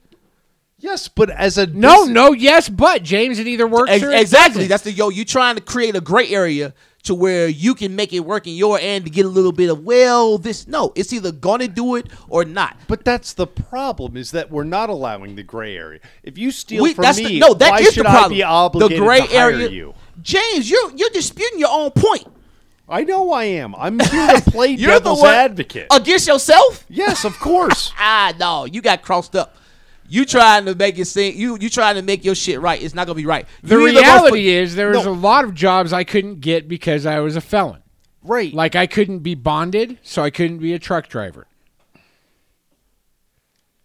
[0.80, 4.12] Yes, but as a no, dis- no, yes, but James, it either works Ex- or
[4.12, 4.54] it exactly.
[4.60, 4.68] doesn't.
[4.68, 5.08] That's the yo.
[5.08, 6.72] You trying to create a gray area
[7.04, 9.70] to where you can make it work in your end to get a little bit
[9.70, 10.92] of well, this no.
[10.94, 12.76] It's either gonna do it or not.
[12.88, 16.00] But that's the problem is that we're not allowing the gray area.
[16.22, 18.32] If you steal We- from me, the, no, that why is should the problem.
[18.32, 19.68] I be obligated the gray to hire area.
[19.68, 19.94] you?
[20.22, 22.26] James, you're you're disputing your own point.
[22.90, 23.74] I know I am.
[23.74, 25.88] I'm here to play You're the devil's one advocate.
[25.90, 26.84] against yourself.
[26.88, 27.92] yes, of course.
[27.98, 29.54] Ah, no, you got crossed up.
[30.08, 32.82] You trying to make it seem you you trying to make your shit right.
[32.82, 33.46] It's not gonna be right.
[33.62, 35.10] The You reality put- is there was No.
[35.10, 37.82] a lot of jobs I couldn't get because I was a felon.
[38.22, 38.52] right.
[38.52, 41.46] Like I couldn't be bonded, so I couldn't be a truck driver.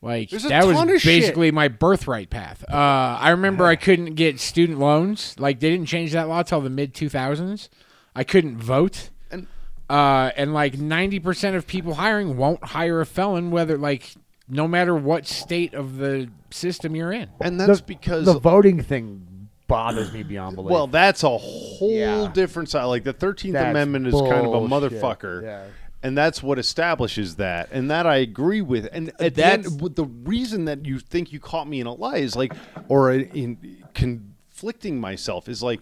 [0.01, 1.03] Like that was of shit.
[1.21, 2.63] basically my birthright path.
[2.69, 5.36] Uh, I remember I couldn't get student loans.
[5.39, 7.69] Like they didn't change that law till the mid 2000s.
[8.15, 9.09] I couldn't vote.
[9.31, 9.47] And-
[9.89, 14.13] uh, and like 90% of people hiring won't hire a felon, whether like
[14.49, 17.29] no matter what state of the system you're in.
[17.41, 20.71] and that's the, because the voting thing bothers me beyond belief.
[20.71, 22.29] well, that's a whole Yeah.
[22.34, 22.84] different side.
[22.86, 25.43] Like the Thirteenth That's Amendment is kind of a motherfucker.
[25.43, 25.63] Yeah.
[26.06, 28.89] And that's what establishes that, and that I agree with.
[28.91, 29.63] And at the end,
[29.95, 32.53] the reason that you think you caught me in a lie is like,
[32.89, 35.79] or in conflicting myself is like,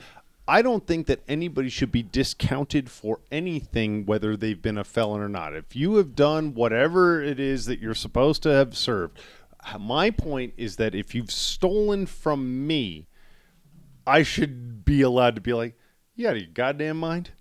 [0.51, 5.21] I don't think that anybody should be discounted for anything, whether they've been a felon
[5.21, 5.55] or not.
[5.55, 9.17] If you have done whatever it is that you're supposed to have served,
[9.79, 13.07] my point is that if you've stolen from me,
[14.05, 15.77] I should be allowed to be like,
[16.17, 17.31] you out of your goddamn mind?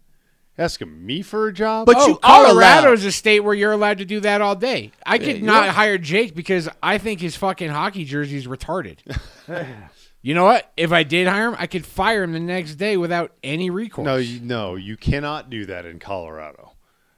[0.56, 1.86] Asking me for a job?
[1.86, 4.92] But oh, you Colorado is a state where you're allowed to do that all day.
[5.04, 5.72] I could you not are.
[5.72, 8.98] hire Jake because I think his fucking hockey jersey's retarded.
[10.22, 10.70] you know what?
[10.76, 14.04] If I did hire him, I could fire him the next day without any recourse.
[14.04, 16.72] No, you, no, you cannot do that in Colorado.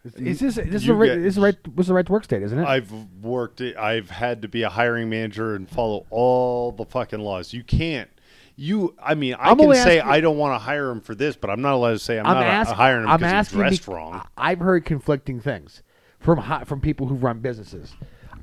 [0.05, 2.13] is this this is You a right, get- this is right was the right to
[2.13, 2.67] work state, isn't it?
[2.67, 3.61] I've worked.
[3.61, 7.53] I've had to be a hiring manager and follow all the fucking laws.
[7.53, 8.09] You can't.
[8.57, 8.95] You.
[9.03, 11.37] I mean, I I'm can say asking- I don't want to hire him for this,
[11.37, 12.77] but I'm not allowed to say I'm, I'm not asking.
[12.77, 13.59] hiring him I'm because he's asking.
[13.59, 14.23] dressed bec- wrong.
[14.37, 15.83] I've heard conflicting things
[16.21, 17.93] from from people who run businesses.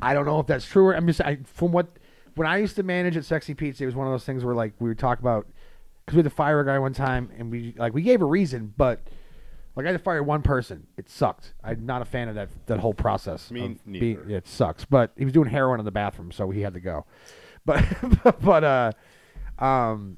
[0.01, 0.87] I don't know if that's true.
[0.87, 1.87] Or, I'm just I, from what
[2.35, 4.55] when I used to manage at Sexy Pizza, it was one of those things where
[4.55, 5.47] like we would talk about
[6.05, 8.25] because we had to fire a guy one time and we like we gave a
[8.25, 9.01] reason, but
[9.75, 10.87] like I had to fire one person.
[10.97, 11.53] It sucked.
[11.63, 13.51] I'm not a fan of that that whole process.
[13.51, 13.99] Me neither.
[14.21, 14.85] being- it sucks.
[14.85, 17.05] But he was doing heroin in the bathroom, so he had to go.
[17.65, 17.83] But
[18.41, 18.91] but uh
[19.63, 20.17] um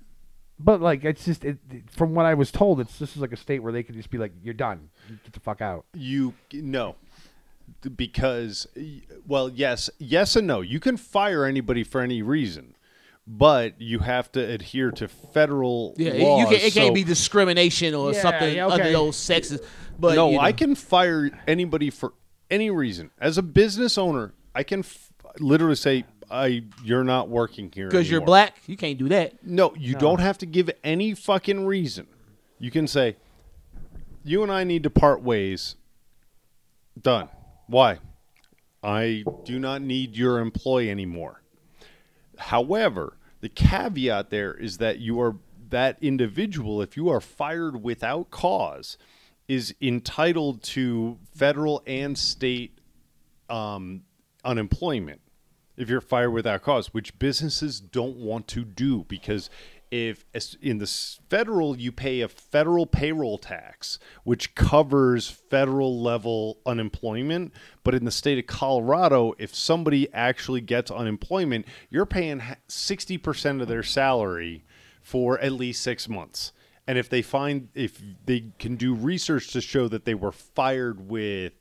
[0.59, 3.33] but like it's just it, it- from what I was told, it's this is like
[3.33, 4.89] a state where they could just be like, "You're done,
[5.23, 6.95] get the fuck out." You no,
[7.95, 8.67] because
[9.27, 10.61] well, yes, yes and no.
[10.61, 12.75] You can fire anybody for any reason,
[13.27, 16.39] but you have to adhere to federal Yeah, it- laws.
[16.51, 19.61] you can, it can't be discrimination or Yeah, something yeah, under those sexes.
[19.99, 22.13] But no, you know, I can fire anybody for
[22.49, 23.11] any reason.
[23.19, 28.09] As a business owner, I can f- literally say, "I you're not working here because
[28.09, 28.57] you're black.
[28.67, 29.45] You can't do that.
[29.45, 32.07] No, you don't have to give any fucking reason.
[32.59, 33.15] You can say,
[34.23, 35.75] "You and I need to part ways."
[37.01, 37.29] Done.
[37.71, 37.99] Why?
[38.83, 41.41] I do not need your employee anymore.
[42.37, 45.37] However, the caveat there is that you are
[45.69, 48.97] that individual, if you are fired without cause,
[49.47, 52.77] is entitled to federal and state
[53.49, 54.01] um,
[54.43, 55.21] unemployment
[55.77, 59.49] if you're fired without cause, which businesses don't want to do because
[59.91, 60.25] if
[60.61, 60.87] in the
[61.29, 68.11] federal you pay a federal payroll tax which covers federal level unemployment but in the
[68.11, 74.63] state of Colorado if somebody actually gets unemployment you're paying 60% of their salary
[75.01, 76.53] for at least 6 months
[76.87, 81.09] and if they find if they can do research to show that they were fired
[81.09, 81.53] with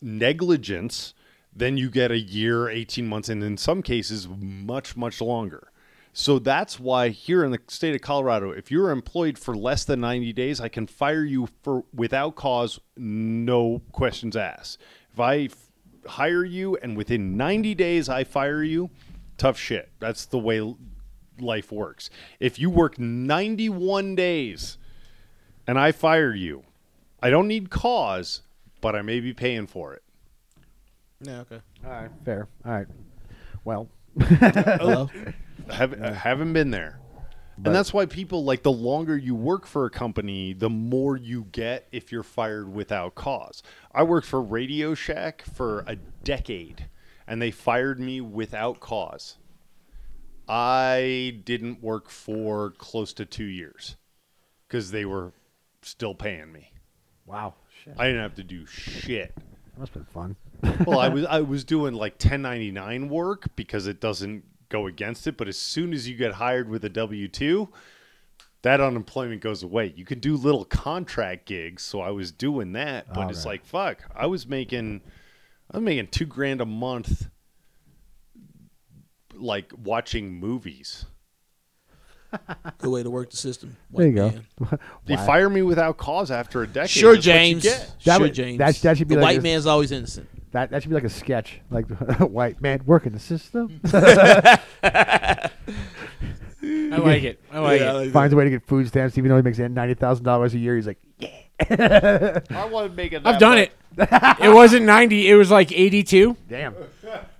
[0.00, 1.14] negligence,
[1.54, 5.70] then you get a year, 18 months, and in some cases, much, much longer.
[6.12, 10.00] So that's why here in the state of Colorado, if you're employed for less than
[10.00, 14.78] 90 days, I can fire you for without cause, no questions asked.
[15.12, 15.70] If I f-
[16.06, 18.90] hire you and within 90 days I fire you,
[19.36, 19.90] tough shit.
[20.00, 20.78] That's the way l-
[21.38, 22.10] life works.
[22.40, 24.76] If you work 91 days
[25.68, 26.64] and I fire you,
[27.22, 28.42] I don't need cause,
[28.80, 30.02] but I may be paying for it.
[31.22, 31.60] Yeah, okay.
[31.84, 32.48] All right, fair.
[32.64, 32.86] All right.
[33.64, 33.88] Well,
[34.20, 35.10] Hello.
[35.70, 37.00] Haven't, haven't been there.
[37.56, 41.46] and that's why people like the longer you work for a company, the more you
[41.52, 43.62] get if you're fired without cause.
[43.92, 46.88] I worked for Radio Shack for a decade
[47.26, 49.36] and they fired me without cause.
[50.48, 53.96] I didn't work for close to 2 years
[54.68, 55.32] cuz they were
[55.82, 56.72] still paying me.
[57.26, 57.54] wow.
[57.84, 57.94] Shit.
[57.96, 59.34] I didn't have to do shit.
[59.36, 60.36] That must have been
[60.72, 60.84] fun.
[60.86, 65.36] well, I was I was doing like 1099 work because it doesn't go against it,
[65.36, 67.68] but as soon as you get hired with a W2,
[68.62, 69.92] that unemployment goes away.
[69.96, 73.60] You can do little contract gigs, so I was doing that, but it's Alright.
[73.62, 75.00] like fuck, I was making
[75.70, 77.28] I was making 2 grand a month
[79.34, 81.06] like watching movies.
[82.78, 83.76] Good way to work the system.
[83.90, 84.34] There you White
[84.70, 84.78] go.
[85.06, 85.26] They Wow.
[85.26, 86.90] fire me without cause after a decade.
[86.90, 87.62] Sure, That's what you James.
[87.62, 87.92] get.
[88.04, 88.58] That sure, would- James.
[88.58, 90.28] that- that should be the like white this- man's always innocent.
[90.52, 91.86] That that should be like a sketch, like
[92.20, 94.60] white man working the system I
[96.96, 97.40] like it.
[97.52, 98.12] I like it.
[98.12, 100.58] finds a way to get food stamps, even though he makes ninety thousand dollars a
[100.58, 100.76] year.
[100.76, 103.72] He's like, yeah, I want to make it I've done it.
[103.96, 106.36] it wasn't 90, it was like 82.
[106.48, 106.74] damn.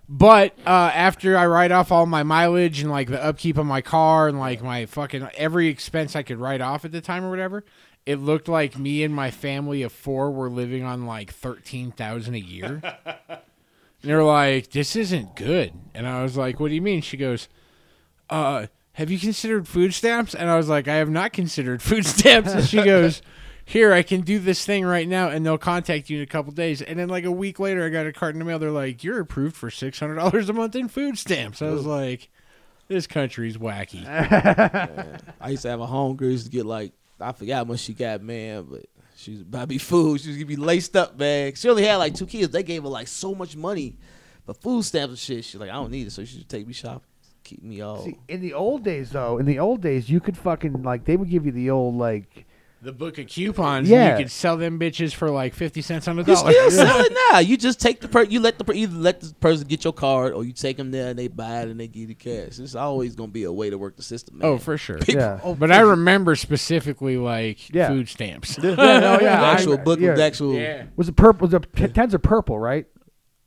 [0.09, 3.83] But uh, after I write off all my mileage and like the upkeep of my
[3.83, 7.31] car and like my fucking every expense I could write off at the time or
[7.31, 7.65] whatever,
[8.09, 12.37] it looked like me and my family of four were living on like thirteen thousand
[12.37, 12.81] a year.
[12.83, 13.39] and
[14.03, 17.49] they're like, "This isn't good." And I was like, "What do you mean?" She goes,
[18.31, 22.07] "Uh, have you considered food stamps?" And I was like, "I have not considered food
[22.07, 23.21] stamps." And she goes.
[23.67, 26.53] Here, I can do this thing right now, and they'll contact you in a couple
[26.53, 26.81] days.
[26.81, 28.59] And then, like a week later, I got a card in the mail.
[28.59, 31.85] They're like, "You're approved for six hundred dollars a month in food stamps." I was
[31.85, 32.31] like,
[32.87, 34.07] "This country's wacky."
[35.39, 37.95] I used to have a homegirl used to get like I forgot how much she
[37.95, 40.21] got, man, but she was about to be food.
[40.21, 41.55] She was gonna be laced up, man.
[41.55, 42.53] She only had like two kids.
[42.53, 43.97] They gave her like so much money
[44.47, 45.45] for food stamps and shit.
[45.45, 47.09] She's like, I don't need it, so she should take me shopping,
[47.43, 48.05] keep me all.
[48.05, 51.17] See, in the old days, though, in the old days, you could fucking like they
[51.17, 52.47] would give you the old like
[52.81, 54.13] The book of coupons, Yeah.
[54.17, 56.53] you could sell them bitches for like fifty cents on the You dollar.
[56.53, 57.41] still sell it now.
[57.41, 58.23] You just take the per.
[58.23, 60.93] You let the per- either let the person get your card, or you take them
[60.93, 62.61] there and they buy it and they give you cash.
[62.61, 64.39] It's always gonna be a way to work the system.
[64.39, 64.47] Man.
[64.49, 65.01] oh, for sure.
[65.09, 65.41] yeah.
[65.43, 67.89] Oh, but I remember specifically like Yeah.
[67.89, 68.57] food stamps.
[68.63, 70.11] yeah, no, yeah, the actual book yeah.
[70.11, 70.55] of the actual.
[70.55, 70.85] yeah.
[70.95, 71.49] Was it purple?
[71.49, 72.87] Was it t- tens are purple, right?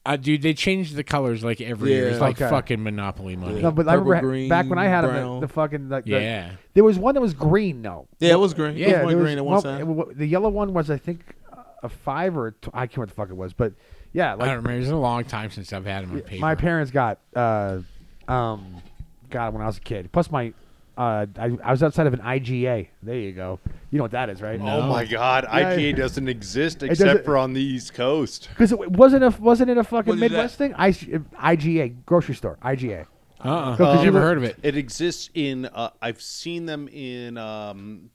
[0.04, 2.08] Uh, dude, they changed the colors like every year.
[2.10, 2.50] It's like Okay.
[2.50, 3.62] fucking Monopoly money.
[3.62, 5.40] No, but I Purple, remember green, back when I had 'em, brown.
[5.42, 6.52] the, the fucking like the- Yeah.
[6.74, 8.08] there was one that was green though.
[8.20, 8.76] Yeah, it was green.
[8.78, 10.00] Yeah, Yeah, it was there one green at one well, time.
[10.12, 11.20] it the yellow one was I think
[11.84, 13.74] a five or a tw- I can't remember what the fuck it was, but
[14.12, 14.72] yeah, I like don't remember.
[14.82, 16.42] It's a long time since I've had them on paper.
[16.42, 17.80] my parents got uh
[18.28, 18.78] um
[19.30, 20.12] got it when I was a kid.
[20.12, 20.52] Plus my
[20.98, 22.88] uh I, I was outside of an IGA.
[23.02, 23.60] There you go.
[23.92, 24.60] You know what that is, right?
[24.62, 25.76] Oh my god, Yeah.
[25.76, 28.50] IGA doesn't exist doesn't- except for on the East Coast.
[28.54, 30.74] Because it wasn't a wasn't it a fucking What is Midwest thing?
[30.78, 33.06] I, IGA grocery store IGA.
[33.44, 33.76] Uh-uh.
[33.78, 34.58] So, 'cause I've you never were- heard of it.
[34.62, 35.66] It exists in.
[35.66, 38.12] Uh, I've seen them in um,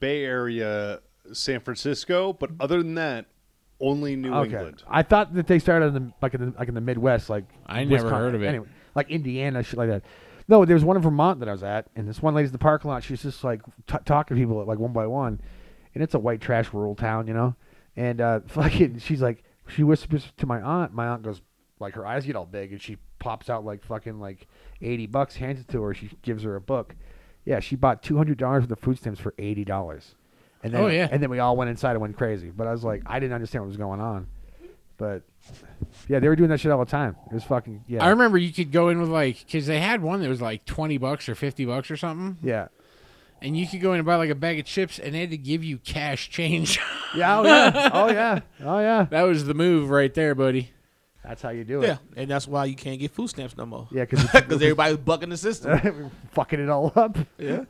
[0.00, 1.00] Bay Area,
[1.32, 3.26] San Francisco, but other than that,
[3.80, 4.50] only New Okay.
[4.52, 4.82] England.
[4.88, 7.44] I thought that they started in the like in the like in the Midwest, like
[7.66, 8.46] I never Wisconsin- heard of it.
[8.48, 8.66] Anyway,
[8.96, 10.02] like Indiana, shit like that.
[10.46, 12.52] No, there was one in Vermont that I was at, and this one lady's in
[12.52, 13.02] the parking lot.
[13.02, 15.40] She's just like t- talking to people like one by one,
[15.94, 17.54] and it's a white trash rural town, you know.
[17.96, 20.92] And uh, fucking, she's like, she whispers to my aunt.
[20.92, 21.40] My aunt goes,
[21.80, 24.46] like her eyes get all big, and she pops out like fucking like
[24.82, 25.94] eighty bucks, hands it to her.
[25.94, 26.94] She gives her a book.
[27.46, 30.14] Yeah, she bought two hundred dollars worth of food stamps for eighty dollars.
[30.62, 31.08] And then, Oh, yeah.
[31.10, 32.50] and then we all went inside and went crazy.
[32.50, 34.26] But I was like, I didn't understand what was going on.
[34.96, 35.22] But
[36.08, 37.16] yeah, they were doing that shit all the time.
[37.30, 38.04] It was fucking yeah.
[38.04, 40.64] I remember you could go in with like because they had one that was like
[40.64, 42.68] twenty bucks or fifty bucks or something, yeah.
[43.40, 45.30] and you could go in and buy like a bag of chips, and they had
[45.30, 46.78] to give you cash change.
[47.14, 49.04] Yeah, oh yeah, oh yeah, oh yeah.
[49.10, 50.72] that was the move right there, buddy.
[51.22, 51.86] That's how you do it.
[51.86, 53.86] Yeah, and that's why you can't get food stamps no more.
[53.92, 56.10] Yeah, because because everybody's bucking the system.
[56.32, 57.16] fucking it all up.
[57.38, 57.66] yeah.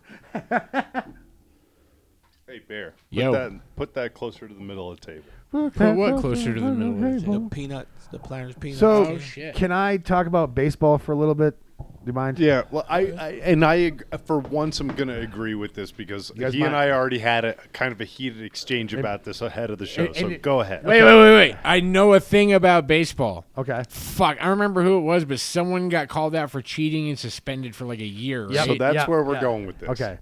[2.47, 2.91] Hey, Bear.
[2.91, 3.33] Put Yo.
[3.33, 5.25] that put that closer to the middle of the table.
[5.55, 8.81] Put what closer to the middle of the The peanuts, the Planters peanuts.
[8.81, 9.55] So, Oh, shit.
[9.55, 11.57] can I talk about baseball for a little bit?
[11.79, 12.39] Do you mind?
[12.39, 15.91] Yeah, well, I, I and I ag- for once I'm going to agree with this
[15.91, 18.93] because You guys he and mind- I already had a kind of a heated exchange
[18.93, 20.05] about this ahead of the show.
[20.07, 20.85] and so it- go ahead.
[20.85, 21.57] Wait, wait, wait, wait!
[21.65, 23.47] I know a thing about baseball.
[23.57, 23.83] Okay.
[23.89, 27.75] Fuck, I remember who it was, but someone got called out for cheating and suspended
[27.75, 28.49] for like a year.
[28.51, 28.59] Yep.
[28.59, 28.67] Right?
[28.67, 29.41] So that's Yeah, where we're yeah.
[29.41, 29.89] going with this.
[29.91, 30.19] Okay.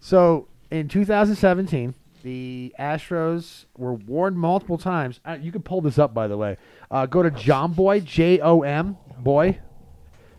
[0.00, 5.20] So in 2017, the Astros were warned multiple times.
[5.24, 6.56] Uh, you can pull this up, by the way.
[6.90, 9.58] Uh, go to Jomboy J O M Boy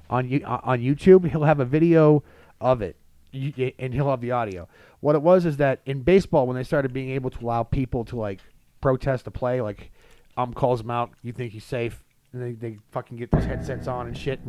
[0.09, 1.29] on you uh, on YouTube.
[1.29, 2.23] He'll have a video
[2.61, 2.95] of it,
[3.31, 4.67] You- and he'll have the audio.
[4.99, 8.05] What it was is that in baseball, when they started being able to allow people
[8.05, 8.39] to like
[8.81, 9.91] protest a play, like
[10.37, 13.87] um calls them out, you think he's safe, and they, they fucking get those headsets
[13.87, 14.39] on and shit.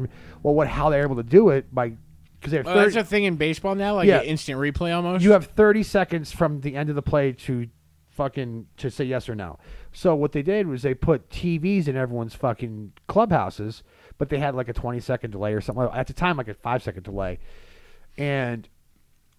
[0.43, 1.95] Well, what how they're able to do it by
[2.45, 4.19] because they have Well, 30 that's a thing in baseball now, like Yeah.
[4.21, 5.25] an instant replay almost.
[5.25, 7.69] you have 30 seconds from the end of the play to
[8.11, 9.59] fucking to say yes or no.
[9.93, 13.83] So what they did was they put TVs in everyone's fucking clubhouses,
[14.19, 15.89] but they had like a 20 second delay or something.
[15.95, 17.39] At the time, like a five second delay,
[18.19, 18.69] and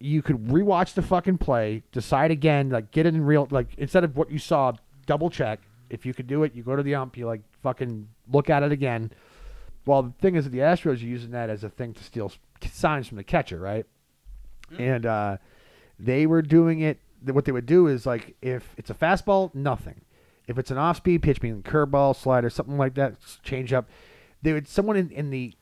[0.00, 4.02] you could rewatch the fucking play, decide again, like get it in real, like instead
[4.02, 4.72] of what you saw,
[5.06, 5.60] double check.
[5.88, 8.64] If you could do it, you go to the ump, you like fucking look at
[8.64, 9.12] it again.
[9.86, 12.32] Well, the thing is that the Astros are using that as a thing to steal
[12.70, 13.86] signs from the catcher, right?
[14.78, 15.36] And uh,
[15.98, 16.98] they were doing it.
[17.24, 20.02] What they would do is like if it's a fastball, nothing.
[20.48, 23.88] If it's an off-speed pitch, meaning curveball, slider, something like that, change up,
[24.42, 25.54] they would someone in, in the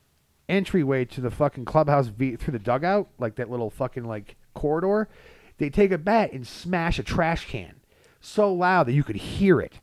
[0.48, 5.08] entryway to the fucking clubhouse v, through the dugout, like that little fucking like corridor.
[5.58, 7.76] They take a bat and smash a trash can
[8.20, 9.80] so loud that you could hear it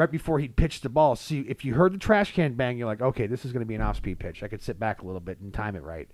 [0.00, 1.14] right before he pitched the ball.
[1.14, 3.60] So you, if you heard the trash can bang, you're like, okay, this is going
[3.60, 4.42] to be an off-speed pitch.
[4.42, 6.08] I could sit back a little bit and time it right.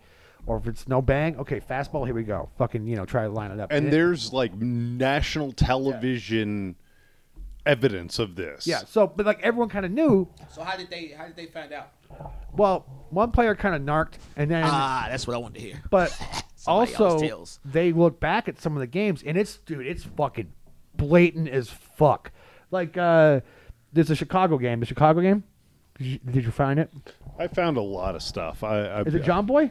[0.44, 2.48] Or if it's no bang, okay, fastball, here we go.
[2.58, 3.70] Fucking, you know, try to line it up.
[3.72, 6.76] And it- there's like national television
[7.64, 8.66] evidence of this.
[8.66, 8.78] yeah.
[8.86, 10.28] So, but like everyone kind of knew.
[10.52, 11.90] So how did they how did they find out?
[12.52, 15.82] Well, one player kind of narked, and then Ah, that's what I wanted to hear.
[15.90, 16.16] But
[16.66, 17.18] also,
[17.64, 20.52] they look back at some of the games, and it's dude, it's fucking
[20.96, 22.30] blatant as fuck.
[22.70, 23.40] Like, uh,
[23.96, 24.80] there's a Chicago game.
[24.80, 25.42] The Chicago game.
[25.98, 26.90] Did you, did you find it?
[27.38, 28.62] I found a lot of stuff.
[28.62, 29.70] I, I Is it Jomboy?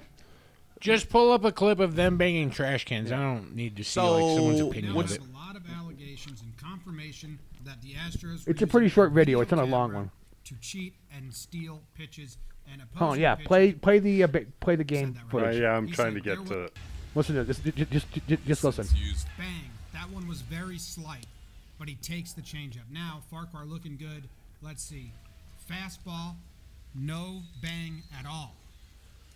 [0.79, 3.11] Just pull up a clip of them banging trash cans.
[3.11, 5.23] I don't need to see like someone's opinion Now of there's it.
[5.23, 8.47] a lot of allegations and confirmation that the Astros.
[8.47, 9.39] It's a pretty short video.
[9.39, 10.11] video It's not a long one.
[10.45, 12.37] To cheat and steal pitches
[12.71, 14.27] and opposing Oh yeah, play play the uh,
[14.59, 15.43] play the game that right.
[15.43, 15.61] Uh, footage.
[15.61, 16.69] yeah, I'm He trying to get to.
[17.15, 17.59] Listen to this.
[17.59, 18.87] Just just, just, just listen.
[19.37, 19.69] Bang.
[19.93, 21.25] That one was very slight,
[21.77, 22.89] but he takes the changeup.
[22.91, 24.27] Now Farquhar looking good.
[24.61, 25.11] Let's see.
[25.69, 26.35] Fastball,
[26.93, 28.53] no bang at all.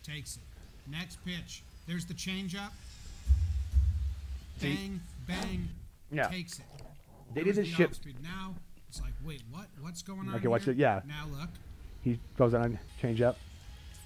[0.04, 0.44] Takes it.
[0.90, 1.64] Next pitch.
[1.88, 2.72] There's the changeup.
[4.62, 5.70] Bang, bang.
[6.12, 6.28] Yeah.
[6.28, 6.66] Takes it.
[7.34, 8.16] They did was the off-speed.
[8.22, 8.56] Now
[8.88, 9.68] it's like, wait, what?
[9.82, 10.36] What's going on?
[10.36, 10.74] Okay, watch here?
[10.74, 11.02] it, yeah.
[11.08, 11.50] Now look.
[12.04, 13.38] He goes on change up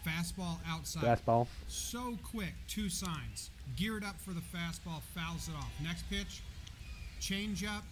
[0.05, 1.03] Fastball outside.
[1.03, 1.47] fastball.
[1.67, 3.49] So quick, two signs.
[3.77, 5.71] Geared up for the fastball, fouls it off.
[5.81, 6.41] Next pitch,
[7.19, 7.83] change up.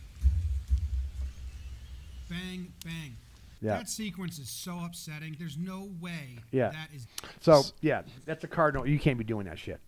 [2.31, 3.15] Bang, bang.
[3.61, 3.77] Yeah.
[3.77, 5.35] That sequence is so upsetting.
[5.37, 6.69] There's no way Yeah.
[6.71, 7.05] that is.
[7.41, 8.87] So yeah, that's a cardinal.
[8.87, 9.79] You can't be doing that shit.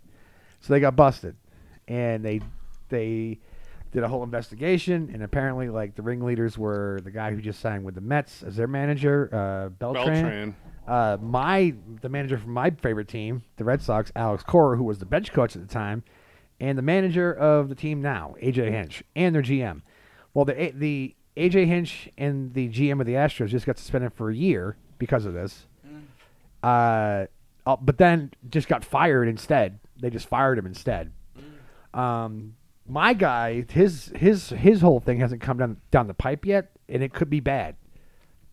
[0.61, 1.35] So they got busted,
[1.87, 2.41] and they
[2.89, 3.39] they
[3.91, 7.83] did a whole investigation, and apparently like the ringleaders were the guy who just signed
[7.83, 10.05] with the Mets as their manager, uh, Beltran.
[10.05, 10.55] Beltran.
[10.87, 14.99] Uh, my the manager from my favorite team, the Red Sox, Alex Cora, who was
[14.99, 16.03] the bench coach at the time,
[16.59, 19.81] and the manager of the team now, AJ Hinch, and their GM.
[20.33, 24.29] Well, the the AJ Hinch and the GM of the Astros just got suspended for
[24.29, 25.65] a year because of this.
[26.61, 27.25] Uh,
[27.65, 29.79] uh, but then just got fired instead.
[29.99, 31.11] They just fired him instead.
[31.93, 32.55] Um,
[32.87, 37.03] my guy, his his his whole thing hasn't come down down the pipe yet, and
[37.03, 37.75] it could be bad.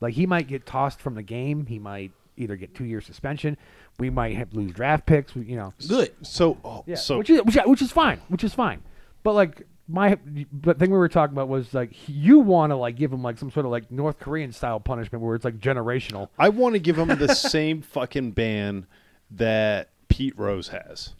[0.00, 1.66] Like he might get tossed from the game.
[1.66, 3.56] He might either get two year suspension.
[3.98, 5.34] We might have lose draft picks.
[5.34, 6.14] We, you know, Good.
[6.22, 8.82] So, oh, yeah, so which is which, which is fine, which is fine.
[9.22, 10.16] But like my
[10.62, 13.38] the thing we were talking about was like you want to like give him like
[13.38, 16.28] some sort of like North Korean style punishment where it's like generational.
[16.38, 18.86] I want to give him the same fucking ban
[19.30, 21.14] that Pete Rose has.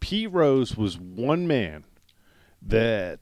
[0.00, 1.84] Pete Rose was one man
[2.60, 3.20] that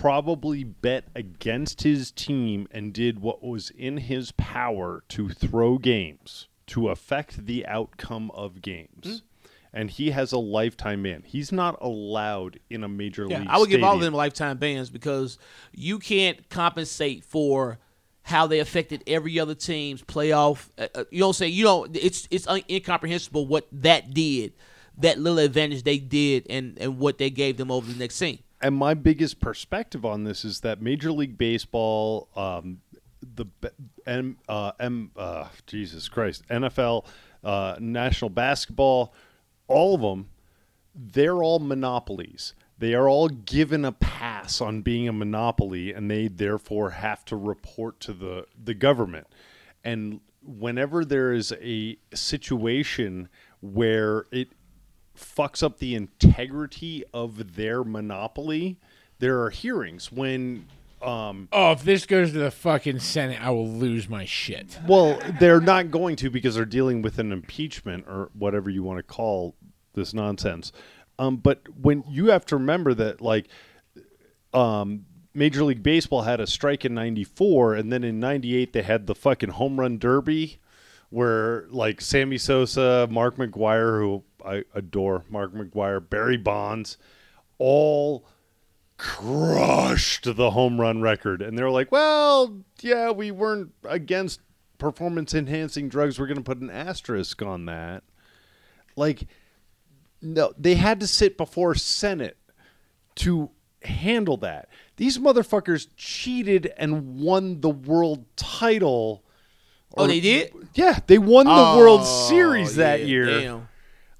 [0.00, 6.48] probably bet against his team and did what was in his power to throw games
[6.66, 9.04] to affect the outcome of games.
[9.04, 9.14] Hmm.
[9.74, 11.22] And he has a lifetime ban.
[11.24, 13.48] He's not allowed in a major Yeah, league.
[13.50, 15.38] I would give all of them lifetime bans because
[15.72, 17.78] you can't compensate for
[18.24, 20.68] how they affected every other team's playoff.
[20.78, 21.96] Uh, uh, you don't say you don't.
[21.96, 24.52] It's it's un- incomprehensible what that did,
[24.98, 28.38] that little advantage they did, and and what they gave them over the next team.
[28.60, 32.82] and my biggest perspective on this is that Major League Baseball, um,
[33.22, 33.46] the
[34.06, 37.06] M, uh, M, uh, Jesus Christ, NFL,
[37.42, 39.12] uh, National Basketball,
[39.72, 40.28] all of them,
[40.94, 42.54] they're all monopolies.
[42.78, 47.36] They are all given a pass on being a monopoly, and they therefore have to
[47.36, 49.28] report to the the government.
[49.84, 53.28] And whenever there is a situation
[53.60, 54.48] where it
[55.16, 58.78] fucks up the integrity of their monopoly,
[59.18, 60.66] there are hearings when
[61.02, 64.78] um Oh, if this goes to the fucking Senate, I will lose my shit.
[64.86, 68.98] well, they're not going to because they're dealing with an impeachment or whatever you want
[68.98, 69.54] to call
[69.94, 70.72] this nonsense.
[71.18, 73.48] Um, but when you have to remember that, like,
[74.54, 79.06] um, Major League Baseball had a strike in '94, and then in '98 they had
[79.06, 80.58] the fucking home run derby,
[81.10, 86.98] where like Sammy Sosa, Mark McGwire, who I adore, Mark McGwire, Barry Bonds,
[87.58, 88.26] all
[89.02, 91.42] crushed the home run record.
[91.42, 94.40] And they're like, well, yeah, we weren't against
[94.78, 96.20] performance enhancing drugs.
[96.20, 98.04] We're going to put an asterisk on that.
[98.94, 99.24] Like,
[100.20, 102.36] no, they had to sit before Senate
[103.16, 103.50] to
[103.82, 104.68] handle that.
[104.98, 109.24] These motherfuckers cheated and won the world title.
[109.96, 110.52] Oh, they did.
[110.74, 113.26] Yeah, they won the oh, World Oh, Series that yeah, year.
[113.26, 113.68] Damn.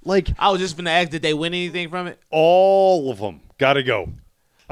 [0.04, 2.18] Like I was just gonna ask, did they win anything from it?
[2.30, 4.10] all of them got to go.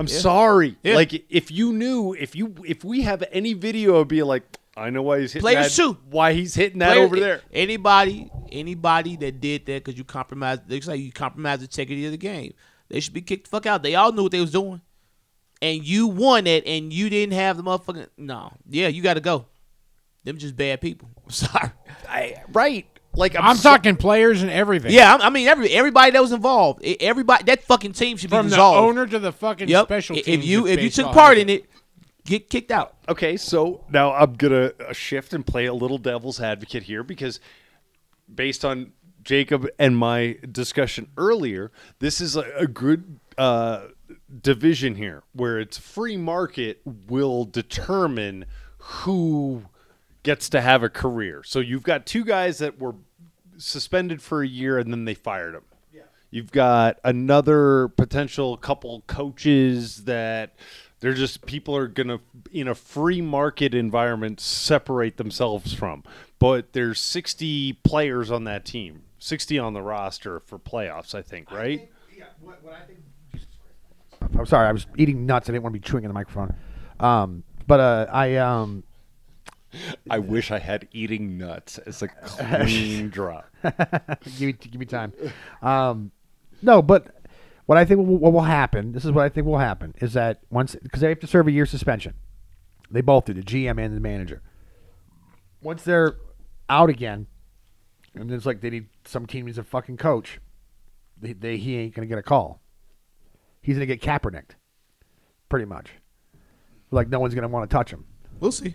[0.00, 0.76] I'm sorry.
[0.82, 0.94] Yeah.
[0.94, 4.42] Like if you knew, if you if we have any video, it'd be like,
[4.76, 5.98] I know why he's hitting Players that, too.
[6.10, 7.40] Why he's hitting that Player- over there.
[7.52, 12.12] Anybody, anybody that did that because you compromised, looks like you compromised the integrity of
[12.12, 12.54] the game.
[12.88, 13.82] They should be kicked the fuck out.
[13.82, 14.80] They all knew what they was doing,
[15.60, 18.52] and you won it, and you didn't have the motherfucking no.
[18.68, 19.46] Yeah, you got to go.
[20.24, 21.08] Them just bad people.
[21.24, 21.70] I'm sorry.
[22.08, 22.86] I, right.
[23.14, 24.92] Like I'm, I'm so- talking players and everything.
[24.92, 28.36] Yeah, I I mean every everybody that was involved, everybody that fucking team should be
[28.36, 29.86] from the owner to the fucking yep.
[29.86, 30.44] special I- teams.
[30.44, 31.66] if you if you took part in it,
[32.24, 32.94] get kicked out.
[33.08, 37.40] Okay, so now I'm gonna uh, shift and play a little devil's advocate here because,
[38.32, 38.92] based on
[39.22, 43.88] Jacob and my discussion earlier, this is a, a good uh,
[44.40, 48.46] division here where it's free market will determine
[48.78, 49.64] who
[50.22, 51.42] gets to have a career.
[51.44, 52.94] So you've got two guys that were
[53.56, 55.62] suspended for a year and then they fired him.
[56.30, 60.54] You've got another potential couple coaches that
[61.00, 62.20] they're just people are going to
[62.52, 66.04] in a free market environment separate themselves from.
[66.38, 71.50] But there's 60 players on that team, 60 on the roster for playoffs, I think,
[71.50, 71.90] right?
[72.16, 72.26] Yeah.
[72.40, 72.62] What
[74.38, 75.48] I'm sorry, I was eating nuts.
[75.48, 76.54] I didn't want to be chewing in the microphone.
[77.00, 78.84] Um, but uh, I um,
[80.08, 83.46] I wish I had eating nuts as a clean drop.
[83.62, 85.12] give me give me time.
[85.62, 86.10] Um,
[86.62, 87.14] no, but
[87.66, 88.92] what I think will, what will happen.
[88.92, 91.46] This is what I think will happen is that once because they have to serve
[91.46, 92.14] a year suspension.
[92.90, 94.42] They both do the GM and the manager.
[95.62, 96.16] Once they're
[96.68, 97.28] out again,
[98.14, 100.40] and it's like they need some team needs a fucking coach.
[101.20, 102.60] They, they he ain't gonna get a call.
[103.62, 104.56] He's gonna get Kaepernicked,
[105.48, 105.90] pretty much.
[106.90, 108.04] Like no one's gonna want to touch him.
[108.40, 108.74] We'll see.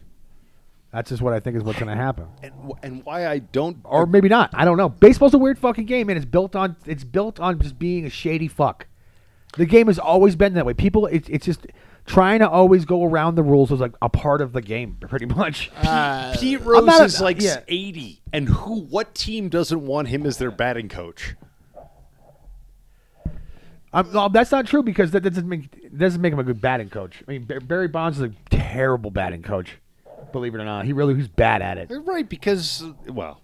[0.96, 2.28] That's just what I think is what's gonna happen.
[2.42, 4.52] And, and why I don't or maybe not.
[4.54, 4.88] I don't know.
[4.88, 8.10] Baseball's a weird fucking game, and it's built on it's built on just being a
[8.10, 8.88] shady fuck.
[9.58, 10.74] The game has always been that way.
[10.74, 11.68] People, it's it's just
[12.06, 15.26] trying to always go around the rules is like a part of the game, pretty
[15.26, 15.70] much.
[16.40, 17.60] Pete Rose a- is like yeah.
[17.68, 18.80] 80, and who?
[18.80, 21.36] What team doesn't want him as their batting coach?
[23.92, 26.90] Um, no, that's not true because that doesn't make doesn't make him a good batting
[26.90, 27.22] coach.
[27.28, 29.78] I mean, Barry Bonds is a terrible batting coach.
[30.36, 31.90] Believe it or not, he really he's bad at it.
[32.04, 33.40] Right, because well,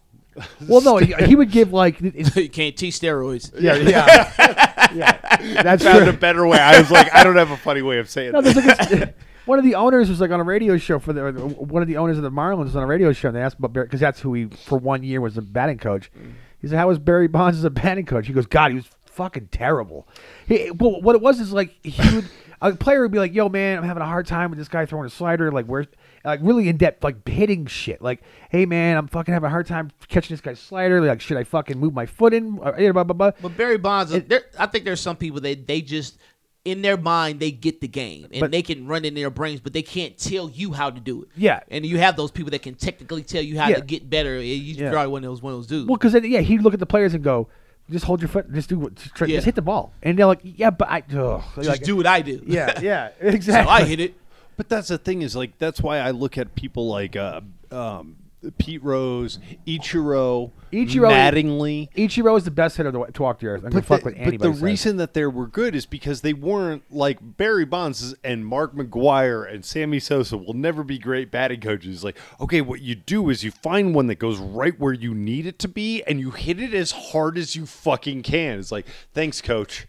[0.67, 3.51] Well, no, he, he would give like it's, you can't teach steroids.
[3.59, 5.61] yeah, yeah, yeah.
[5.63, 6.09] That's found true.
[6.09, 6.57] a better way.
[6.59, 8.53] I was like, I don't have a funny way of saying No, that.
[8.53, 9.13] there's like a,
[9.45, 11.97] One of the owners was like on a radio show for the one of the
[11.97, 13.99] owners of the Marlins was on a radio show and they asked about Barry because
[13.99, 16.11] that's who he for one year was the batting coach.
[16.59, 18.87] He said, "How was Barry Bonds as a batting coach?" He goes, "God, he was
[19.07, 20.07] fucking terrible."
[20.45, 22.25] He, well, what it was is like he would
[22.61, 24.85] a player would be like, "Yo, man, I'm having a hard time with this guy
[24.85, 25.51] throwing a slider.
[25.51, 25.87] Like, where's
[26.23, 28.01] like really in depth, like hitting shit.
[28.01, 31.01] Like, hey, man, I'm fucking having a hard time catching this guy's slider.
[31.01, 32.55] Like, should I fucking move my foot in?
[32.55, 33.31] Blah, blah, blah.
[33.41, 36.17] But Barry Bonds, there, I think there's some people that they just
[36.63, 39.59] in their mind they get the game and But- they can run in their brains,
[39.59, 41.29] but they can't tell you how to do it.
[41.35, 41.61] Yeah.
[41.71, 43.77] and you have those people that can technically tell you how Yeah.
[43.77, 44.39] to get better.
[44.39, 44.91] You Yeah.
[44.91, 45.87] probably one of those one of those dudes.
[45.87, 47.47] Well, because yeah, he'd look at the players and go,
[47.89, 48.53] "Just hold your foot.
[48.53, 48.93] Just do what.
[48.93, 49.37] Just, Yeah.
[49.37, 51.41] just hit the ball." And they're like, "Yeah, but I ugh.
[51.55, 52.43] just like, do what I do.
[52.45, 53.71] Yeah, yeah, so exactly.
[53.73, 54.13] I hit it.
[54.61, 57.41] But that's the thing is like that's why I look at people like uh,
[57.71, 58.17] um,
[58.59, 61.91] Pete Rose, Ichiro, Ichiro- Mattingly.
[61.95, 63.63] Ichiro is the best hitter to, to walk the earth.
[63.63, 64.61] I'm gonna But fuck the, with but the says.
[64.61, 69.51] reason that they were good is because they weren't like Barry Bonds and Mark McGwire
[69.51, 72.03] and Sammy Sosa will never be great batting coaches.
[72.03, 75.47] Like, okay, what you do is you find one that goes right where you need
[75.47, 78.59] it to be and you hit it as hard as you fucking can.
[78.59, 78.85] It's like,
[79.15, 79.87] thanks, coach.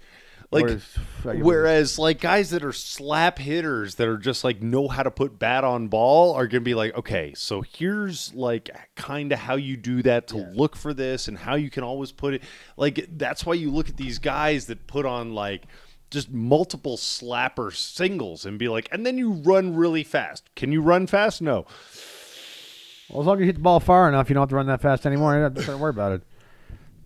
[0.53, 4.87] Like, Whereas- like, whereas like guys that are slap hitters that are just like know
[4.87, 9.33] how to put bat on ball are gonna be like, okay, so here's like kind
[9.33, 12.35] of how you do that to look for this and how you can always put
[12.35, 12.43] it.
[12.77, 15.63] Like that's why you look at these guys that put on like
[16.11, 20.51] just multiple slapper singles and be like, and then you run really fast.
[20.55, 21.41] Can you run fast?
[21.41, 21.65] No.
[23.09, 24.67] Well, as long as you hit the ball far enough, you don't have to run
[24.67, 25.35] that fast anymore.
[25.35, 26.23] You don't, don't worry about it.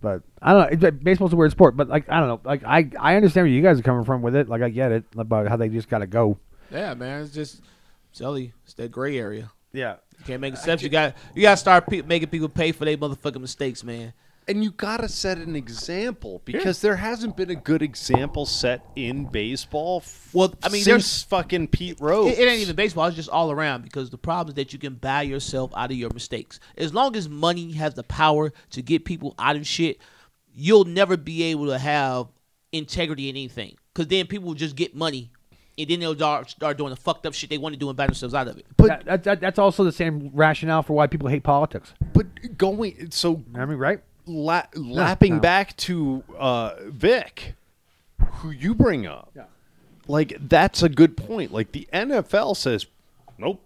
[0.01, 0.91] But I don't know.
[0.91, 1.75] Baseball's a weird sport.
[1.75, 2.41] But like I don't know.
[2.43, 4.49] Like I I understand where you guys are coming from with it.
[4.49, 6.37] Like I get it about how they just gotta go.
[6.71, 7.61] Yeah, man, it's just
[8.11, 8.53] Shelly.
[8.65, 9.51] It's that gray area.
[9.73, 9.95] Yeah.
[10.19, 10.83] You can't make exceptions.
[10.83, 14.13] You got you got to start pe- making people pay for their motherfucking mistakes, man.
[14.49, 19.25] And you gotta set an example because there hasn't been a good example set in
[19.25, 19.97] baseball.
[20.03, 22.31] f- Well, I mean, since there's- fucking Pete Rose.
[22.31, 23.07] It, it ain't even baseball.
[23.07, 25.97] It's just all around because the problem is that you can buy yourself out of
[25.97, 26.59] your mistakes.
[26.77, 29.97] As long as money has the power to get people out of shit,
[30.55, 32.27] you'll never be able to have
[32.71, 33.75] integrity in anything.
[33.93, 35.29] Because then people will just get money,
[35.77, 37.97] and then they'll start, start doing the fucked up shit they want to do and
[37.97, 38.65] buy themselves out of it.
[38.77, 41.93] But That, that, that, that's also the same rationale for why people hate politics.
[42.13, 43.99] but going so I mean, right?
[44.27, 45.39] La- lapping no.
[45.39, 47.55] back to uh, Vick,
[48.33, 49.35] who you bring up,
[50.07, 51.51] like that's a good point.
[51.53, 52.85] Like the NFL says,
[53.37, 53.63] nope,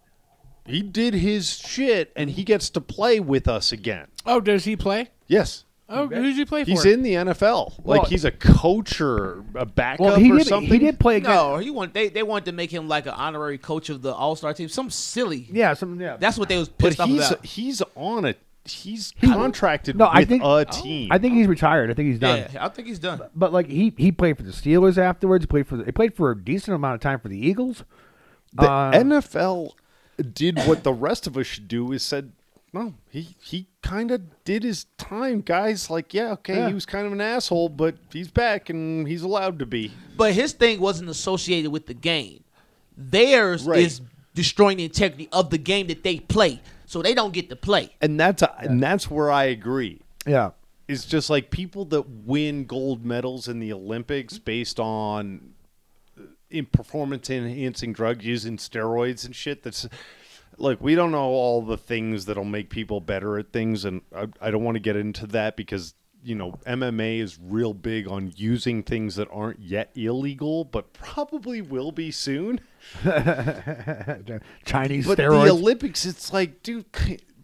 [0.66, 4.07] he did his shit and he gets to play with us again.
[4.26, 5.09] Oh, does he play?
[5.28, 5.64] Yes.
[5.93, 6.70] Oh, who's he play for?
[6.70, 7.74] He's in the NFL.
[7.80, 10.47] Like Well- he's a coach or a backup Well, he or did.
[10.47, 10.72] something.
[10.72, 11.36] He did play against.
[11.36, 14.14] No, he want they they wanted to make him like an honorary coach of the
[14.14, 14.70] All Star team.
[14.70, 15.47] Some silly.
[15.51, 15.74] Yeah.
[15.74, 15.99] Some.
[15.99, 16.16] Yeah.
[16.18, 17.45] That's what they was but pissed off he's about.
[17.45, 18.36] he's on a
[18.66, 21.12] he's contracted No, with I think- a team.
[21.12, 21.89] I think he's retired.
[21.89, 22.45] I think he's done.
[22.53, 23.22] Yeah, I think he's done.
[23.36, 25.45] But like he he played for the Steelers afterwards.
[25.45, 27.84] Played for the, he played for a decent amount of time for the Eagles.
[28.53, 29.72] the Uh, NFL
[30.34, 32.32] did what the rest of us should do is said,
[32.74, 35.89] no, he he kind of did his time, guys.
[35.89, 36.68] Like, yeah, okay, Yeah.
[36.68, 39.91] he was kind of an asshole, but he's back and he's allowed to be.
[40.16, 42.43] But his thing wasn't associated with the game.
[42.95, 43.80] Theirs Right.
[43.80, 44.01] is
[44.34, 47.90] destroying the integrity of the game that they play, so they don't get to play.
[48.02, 50.02] And that's and that's where I agree.
[50.26, 50.52] Yeah.
[50.88, 55.54] It's just like people that win gold medals in the Olympics based on
[56.20, 59.64] uh, in performance enhancing drug using steroids and shit.
[59.64, 59.88] That's
[60.58, 64.28] like we don't know all the things that'll make people better at things, and I,
[64.42, 68.32] I don't want to get into that because you know MMA is real big on
[68.36, 72.59] using things that aren't yet illegal, but probably will be soon.
[74.65, 75.45] Chinese But steroids.
[75.45, 76.86] the Olympics, it's like, dude,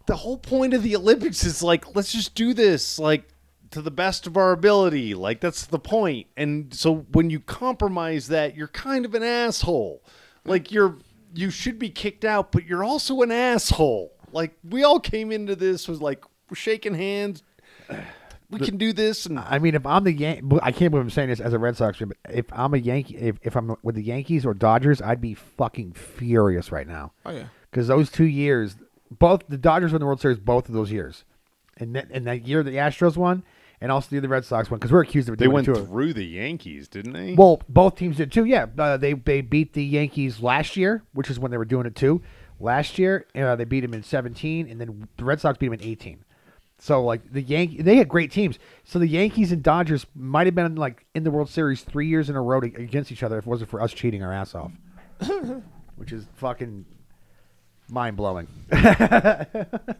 [0.06, 3.28] the whole point of the Olympics is like, let's just do this, like,
[3.70, 5.14] to the best of our ability.
[5.14, 6.26] Like, that's the point.
[6.36, 10.02] And so when you compromise that, you're kind of an asshole.
[10.44, 10.96] Like, you're,
[11.34, 14.12] you should be kicked out, but you're also an asshole.
[14.32, 16.24] Like, we all came into this was like,
[16.54, 17.42] shaking hands.
[18.50, 19.26] We can do this.
[19.26, 21.58] And I mean, if I'm the Yan- I can't believe I'm saying this as a
[21.58, 24.54] Red Sox fan, but if I'm a Yankee, if, if I'm with the Yankees or
[24.54, 27.12] Dodgers, I'd be fucking furious right now.
[27.26, 27.44] Oh yeah.
[27.70, 28.76] because those two years,
[29.10, 31.24] both the Dodgers won the World Series both of those years,
[31.76, 33.42] and that and that year the Astros won,
[33.82, 35.68] and also the year the Red Sox won because we're accused of they doing went
[35.68, 35.84] it too.
[35.84, 37.34] through the Yankees, didn't they?
[37.34, 38.46] Well, both teams did too.
[38.46, 41.84] Yeah, uh, they they beat the Yankees last year, which is when they were doing
[41.86, 42.22] it too.
[42.60, 45.74] Last year, uh, they beat them in 17, and then the Red Sox beat them
[45.74, 46.24] in 18.
[46.78, 48.58] So like the Yankee, they had great teams.
[48.84, 52.30] So the Yankees and Dodgers might have been like in the World Series three years
[52.30, 54.54] in a row to, against each other if it wasn't for us cheating our ass
[54.54, 54.70] off,
[55.96, 56.84] which is fucking
[57.90, 58.46] mind blowing.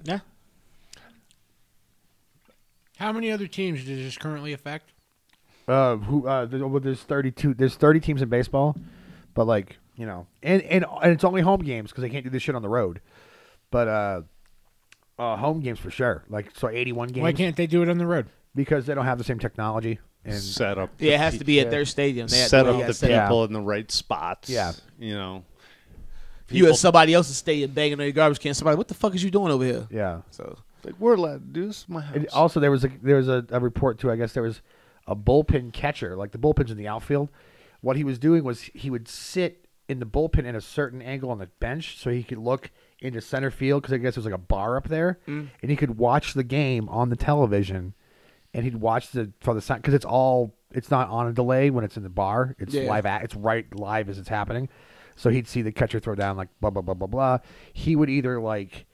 [0.04, 0.20] Yeah.
[2.98, 4.90] How many other teams does this currently affect?
[5.68, 6.26] Uh, who?
[6.26, 7.54] Uh, there- well, there's 32.
[7.54, 8.76] There's 30 teams in baseball,
[9.34, 12.30] but like you know, and and, and it's only home games because they can't do
[12.30, 13.00] this shit on the road.
[13.70, 14.22] But uh,
[15.18, 16.24] uh, home games for sure.
[16.28, 17.22] Like so, 81 games.
[17.22, 18.26] Why can't they do it on the road?
[18.54, 19.98] Because they don't have the same technology.
[20.24, 20.90] And set up.
[20.98, 22.26] Yeah, it has to be at their stadium.
[22.28, 24.48] They have- set they up gotta the set up- people in the right spots.
[24.50, 24.72] Yeah.
[24.98, 25.44] you know.
[26.50, 28.54] You at somebody else's stadium banging on your garbage can.
[28.54, 29.86] Somebody, what the fuck is you doing over here?
[29.90, 30.22] yeah.
[30.30, 31.84] So Like we're allowed to do this.
[31.88, 32.16] in My house.
[32.16, 34.10] And also, there was a there was a, a report too.
[34.10, 34.62] I guess there was
[35.06, 37.28] a bullpen catcher, like the bullpens in the outfield.
[37.80, 41.30] What he was doing was he would sit in the bullpen in a certain angle
[41.30, 42.70] on the bench, so he could look
[43.01, 45.49] into center field because I guess there was like a bar up there, mm.
[45.62, 47.94] and he could watch the game on the television,
[48.53, 51.70] and he'd watch the for the sign because it's all it's not on a delay
[51.70, 52.55] when it's in the bar.
[52.59, 52.82] It's Yeah.
[52.88, 54.68] live at it's right live as it's happening.
[55.16, 57.38] So he'd see the catcher throw down like blah blah blah blah blah.
[57.72, 58.86] He would either like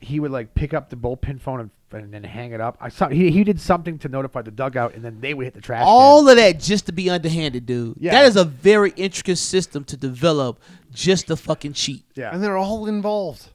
[0.00, 2.76] he would like pick up the bullpen phone and, and then hang it up.
[2.80, 5.54] I saw he, he did something to notify the dugout, and then they would hit
[5.54, 5.82] the trash.
[5.86, 6.30] all can.
[6.30, 7.96] of that just to be underhanded, dude.
[7.98, 8.12] Yeah.
[8.12, 10.60] That is a very intricate system to develop
[10.92, 12.04] just to fucking cheat.
[12.14, 12.32] yeah.
[12.34, 13.48] and they're all involved.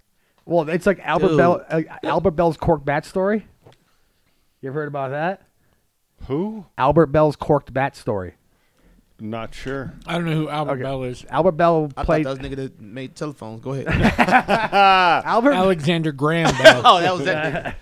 [0.46, 1.38] well, it's like Albert Dude.
[1.38, 3.46] Bell, uh, Albert Belle's corked bat story.
[4.62, 5.42] You ever heard about that?
[6.28, 6.66] Who?
[6.78, 8.36] Albert Belle's corked bat story.
[9.20, 9.94] Not sure.
[10.08, 10.82] I don't know who Albert Okay.
[10.84, 11.26] Bell is.
[11.30, 12.24] Albert Belle I played.
[12.26, 13.62] thought that was nigga that made telephones.
[13.62, 13.88] Go ahead.
[15.26, 15.54] Albert.
[15.54, 16.82] Alexander Graham Bell.
[16.86, 17.76] oh, that was that.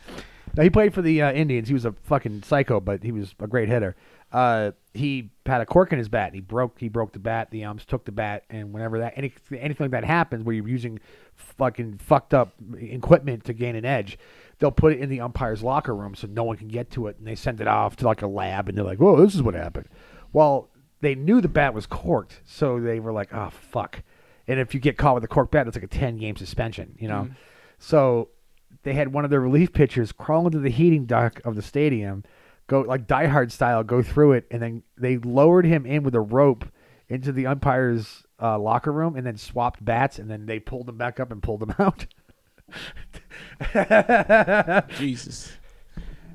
[0.60, 1.70] No, he played for the uh, Indians.
[1.70, 3.96] He was a fucking psycho, but he was a great hitter.
[4.30, 6.34] Uh, he had a cork in his bat.
[6.34, 6.78] He broke.
[6.78, 7.50] He broke the bat.
[7.50, 10.68] The umps took the bat, and whenever that any, anything like that happens, where you're
[10.68, 11.00] using
[11.34, 14.20] fucking fucked up equipment to gain an edge,
[14.58, 17.16] they'll put it in the umpire's locker room so no one can get to it,
[17.18, 19.42] and they send it off to like a lab, and they're like, "Whoa, this is
[19.42, 19.88] what happened."
[20.34, 20.68] Well,
[21.00, 24.04] they knew the bat was corked, so they were like, "Oh fuck."
[24.46, 26.96] And if you get caught with a cork bat, it's like a ten game suspension,
[27.00, 27.30] you know.
[27.78, 28.28] So
[28.84, 32.24] they had one of their relief pitchers crawl into the heating duct of the stadium,
[32.68, 36.16] go like Die Hard style, go through it, and then they lowered him in with
[36.16, 36.66] a rope
[37.08, 40.98] into the umpire's uh, locker room, and then swapped bats, and then they pulled him
[40.98, 42.06] back up and pulled him out.
[44.98, 45.49] Jesus.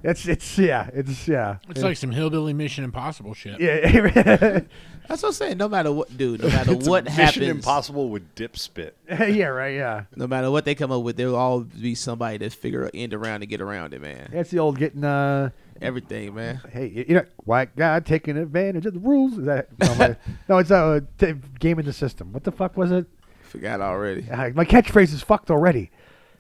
[0.07, 3.59] It's it's yeah, it's yeah, It's like some hillbilly Mission Impossible shit.
[3.59, 3.81] yeah,
[5.09, 5.57] That's what I'm saying.
[5.57, 6.43] No matter what, dude.
[6.43, 8.97] No matter It's what Mission happens, Impossible with dip spit.
[9.09, 10.05] yeah, right, yeah.
[10.15, 13.15] no matter what they come up with, there'll all be somebody that figure an end
[13.15, 14.29] around to get around it, man.
[14.31, 15.51] That's the old getting uh.
[15.81, 16.61] Everything, man.
[16.71, 19.39] Hey, y- you know, white guy taking advantage of the rules.
[19.39, 20.17] Is that no, my-
[20.49, 22.31] no it's a uh, t- game in the system.
[22.33, 23.07] What the fuck was it?
[23.43, 24.29] Forgot already.
[24.31, 25.91] Uh, my catchphrase is fucked already.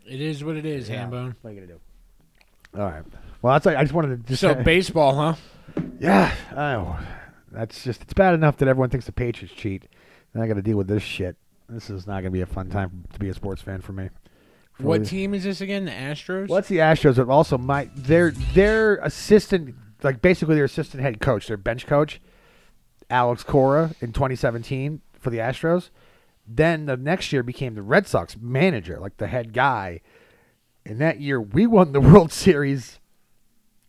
[0.07, 1.35] It is what it is, Hambone.
[1.41, 1.81] What are you gonna do?
[2.79, 3.03] All right.
[3.45, 5.35] Well, that's I just wanted to just So baseball, huh?
[6.01, 6.35] yeah.
[6.57, 6.99] Oh,
[7.53, 9.87] that's just it's bad enough that everyone thinks the Patriots cheat.
[10.33, 11.37] Then I got to deal with this shit.
[11.69, 14.09] This is not gonna be a fun time to be a sports fan for me.
[14.73, 15.85] For What these- team is this again?
[15.85, 16.49] The Astros.
[16.49, 21.21] Well, it's the Astros, but also my their their assistant, like basically their assistant head
[21.21, 22.23] coach, their bench coach,
[23.11, 25.91] Alex Cora in 2017 for the Astros.
[26.49, 30.01] Then the next year became the Red Sox manager, like the head guy.
[30.87, 33.01] And that year we won the World Series,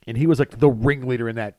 [0.08, 1.58] and he was like the ringleader in that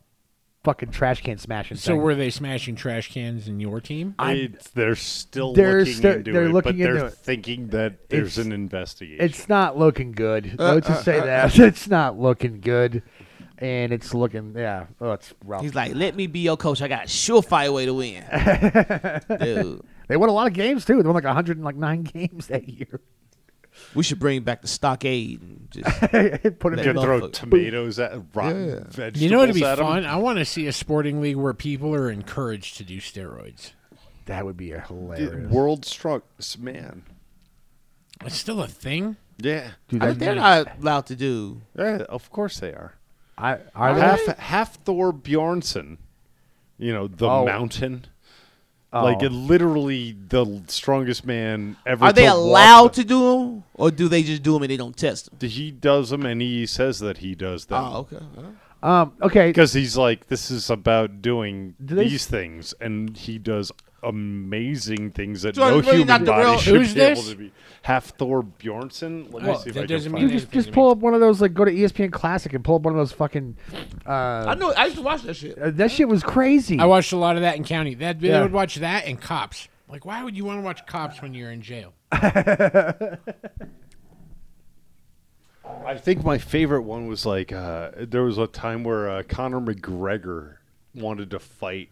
[0.64, 1.76] fucking trash can smashing.
[1.76, 2.03] So thing.
[2.03, 4.14] were they smashing trash cans in your team?
[4.18, 7.12] It's, they're still They're looking sti- into they're it, looking but they're it.
[7.12, 9.24] thinking that there's It's- an investigation.
[9.24, 10.57] It's not looking good.
[10.59, 13.03] Uh, Let's just uh, say uh, that it's not looking good,
[13.59, 14.86] and it's looking yeah.
[15.01, 15.62] Oh, it's rough.
[15.62, 16.82] He's like, let me be your coach.
[16.82, 18.24] I got a surefire way to win.
[19.38, 20.97] Dude, They won a lot of games too.
[21.01, 23.01] They won like 109 games that year.
[23.95, 25.41] We should bring back the stockade.
[25.43, 27.03] And just, Put it you could in.
[27.03, 27.33] throw Motherfucker.
[27.33, 28.74] tomatoes at rotten Yeah.
[28.89, 29.22] vegetables.
[29.22, 29.85] You know what'd be at 'em.
[29.85, 30.05] fun?
[30.07, 33.72] I want to see a sporting league where people are encouraged to do steroids.
[34.27, 35.31] That would be a hilarious.
[35.31, 37.05] Dude, World strongest man.
[38.24, 39.16] It's still a thing.
[39.39, 41.61] Yeah, Dude, I mean, they're not allowed to do.
[41.79, 41.99] yeah.
[42.09, 42.95] Of course they are.
[43.39, 44.01] I, are they?
[44.01, 45.99] half half Thor Bjornsson.
[46.79, 47.45] You know the Oh.
[47.45, 48.07] mountain.
[49.01, 49.05] Oh.
[49.05, 52.05] Like it, literally the strongest man ever.
[52.07, 54.70] Are they to allowed the- to do them, or do they just do them and
[54.70, 55.49] they don't test them?
[55.49, 57.82] He does them, and he says that he does them.
[57.84, 58.24] Oh, okay.
[58.82, 59.12] Um.
[59.22, 59.49] Okay.
[59.49, 63.72] Because he's like, this is about doing Do they- these things, and he does
[64.07, 67.00] amazing things that So no it's really human not the body real- should Who's be
[67.00, 67.52] able to be.
[67.82, 69.32] Half Thor Bjornsson.
[69.32, 70.34] Let me Well, see if that I can doesn't find mean it.
[70.34, 70.92] just anything just to pull me.
[70.92, 73.12] up one of those like go to ESPN Classic and pull up one of those
[73.12, 73.57] fucking.
[74.07, 74.72] Uh, I know.
[74.72, 75.59] I used to watch that shit.
[75.59, 76.78] uh, that shit was crazy.
[76.80, 77.94] I watched a lot of that in county.
[77.94, 78.42] That they Yeah.
[78.42, 79.68] would watch that and cops.
[79.88, 81.92] Like, why would you want to watch cops when you're in jail?
[82.12, 83.18] I
[85.96, 90.57] think my favorite one was like uh, there was a time where uh, Conor McGregor
[90.94, 91.90] wanted to fight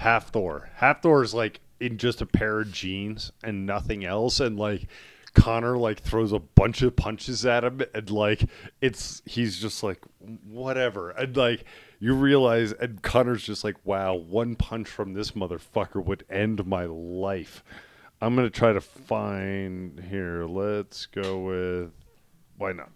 [0.00, 0.68] Hafthor.
[0.76, 4.88] Half Thor is like in just a pair of jeans and nothing else, and like
[5.34, 8.44] Connor like throws a bunch of punches at him, and like
[8.80, 9.98] it's he's just like
[10.46, 11.64] whatever, and like
[11.98, 16.86] you realize, and Connor's just like, wow, one punch from this motherfucker would end my
[16.86, 17.62] life.
[18.22, 20.46] I'm gonna try to find here.
[20.46, 21.92] Let's go with
[22.56, 22.90] why not?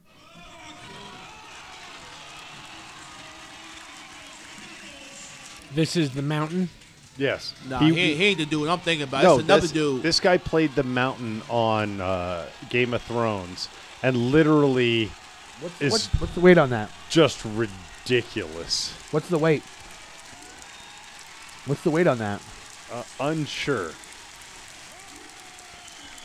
[5.74, 6.70] This is the mountain.
[7.16, 7.54] Yes.
[7.68, 9.22] Nah, he, ain't- he ain't the dude I'm thinking about.
[9.22, 10.02] no, it's another this, dude.
[10.02, 13.68] This guy played the mountain on uh, Game of Thrones,
[14.02, 15.10] and literally
[15.80, 16.90] is What's, what's the weight on that?
[17.10, 18.92] just ridiculous.
[19.12, 19.62] What's the weight?
[21.66, 22.42] What's the weight on that?
[22.92, 23.92] Uh, unsure.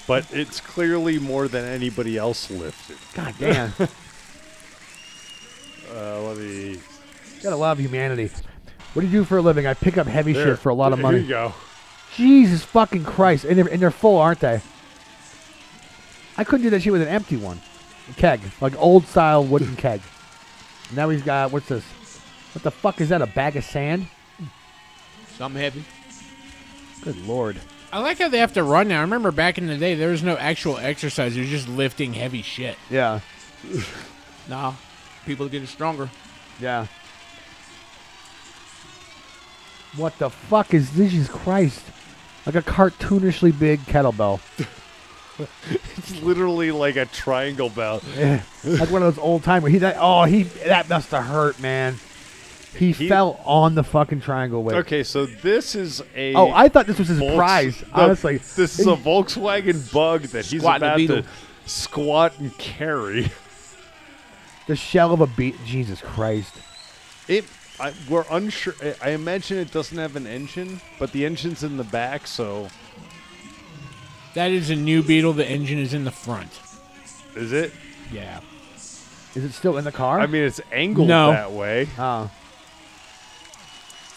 [0.08, 2.98] But it's clearly more than anybody else lifted.
[3.14, 3.74] God damn.
[5.92, 6.80] Uh, let me.
[7.42, 8.30] Gotta love humanity.
[8.94, 9.68] What do you do for a living?
[9.68, 10.46] I pick up heavy There.
[10.56, 11.20] shit for a lot of Here money.
[11.20, 11.54] you go.
[12.16, 13.46] Jesus fucking Christ.
[13.46, 14.62] And they're, and they're full, aren't they?
[16.38, 17.62] I couldn't do that shit with an empty one.
[18.10, 18.42] A keg.
[18.62, 20.02] Like old style wooden keg.
[20.96, 21.84] Now he's got, what's this?
[22.54, 23.22] What the fuck is that?
[23.22, 24.08] A bag of sand?
[25.38, 25.84] Something heavy.
[27.04, 27.58] Good lord.
[27.94, 28.98] I like how they have to run now.
[29.00, 31.38] I remember back in the day, there was no actual exercise.
[31.38, 32.76] It was just lifting heavy shit.
[32.90, 33.20] Yeah.
[34.48, 34.74] Nah,
[35.26, 36.10] people are getting stronger.
[36.60, 36.88] Yeah.
[39.96, 41.12] What the fuck is this?
[41.12, 41.84] Jesus Christ?
[42.46, 44.40] Like a cartoonishly big kettlebell.
[45.98, 48.02] It's literally like a triangle bell.
[48.18, 48.42] Yeah.
[48.64, 49.72] like one of those old timers.
[49.72, 51.96] He that oh he that must have hurt, man.
[52.78, 54.76] He, He- fell on the fucking triangle weight.
[54.78, 56.36] Okay, so this is a.
[56.36, 57.80] Oh, I thought this was his Volks- prize.
[57.80, 61.24] the- Honestly, this is a Volkswagen Bug that he's about beetle.
[61.24, 61.28] to
[61.66, 63.32] squat and carry.
[64.68, 65.56] the shell of a beat.
[65.66, 66.54] Jesus Christ.
[67.28, 67.46] It.
[67.80, 68.74] I, we're unsure.
[68.82, 72.68] I- I imagine it doesn't have an engine, but the engine's in the back, so
[74.34, 75.34] That is a new Beetle.
[75.34, 76.52] The engine is in the front.
[77.36, 77.72] is it?
[78.12, 78.42] Yeah.
[79.36, 80.20] Is it still in the car?
[80.20, 81.32] I mean, it's angled No.
[81.32, 81.88] that way.
[81.98, 82.30] oh,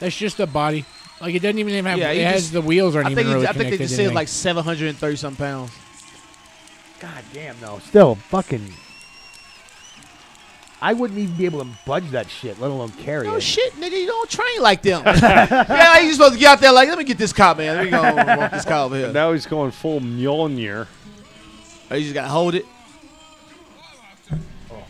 [0.00, 0.84] That's just a body.
[1.20, 1.98] Like it doesn't even have.
[1.98, 3.64] Yeah, it he has just- the wheels aren't I think, he- really I think they
[3.76, 4.14] connected just to said anything.
[4.16, 5.70] like 730 some pounds.
[6.98, 7.78] god damn though.
[7.86, 8.72] Still fucking.
[10.82, 13.30] I wouldn't even be able to budge that shit, let alone carry it.
[13.30, 13.42] Oh it.
[13.42, 15.02] shit, nigga, you don't train like them.
[15.06, 17.76] yeah, you supposed to get out there like, let me get this cop, man.
[17.76, 18.02] Let me go
[18.36, 19.12] walk this car over here.
[19.12, 20.88] Now he's going full Mjolnir.
[21.88, 22.66] Oh, you just gotta hold it.
[24.72, 24.82] Oh,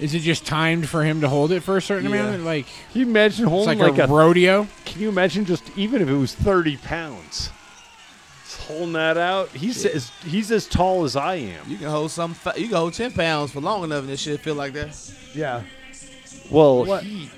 [0.00, 2.28] is it just timed for him to hold it for a certain Yeah.
[2.28, 2.44] amount?
[2.44, 4.16] Like Can you imagine it's holding like, like, a, a?
[4.16, 4.66] rodeo.
[4.86, 7.50] can you imagine just even if it was thirty pounds,
[8.62, 9.48] just holding that out?
[9.50, 11.68] He's as he's as tall as I am.
[11.70, 12.34] You can hold some.
[12.34, 14.96] Fa- you can hold 10 pounds for long enough, and this shit feel like that.
[15.34, 15.62] Yeah.
[16.50, 17.02] Well, What?
[17.04, 17.30] he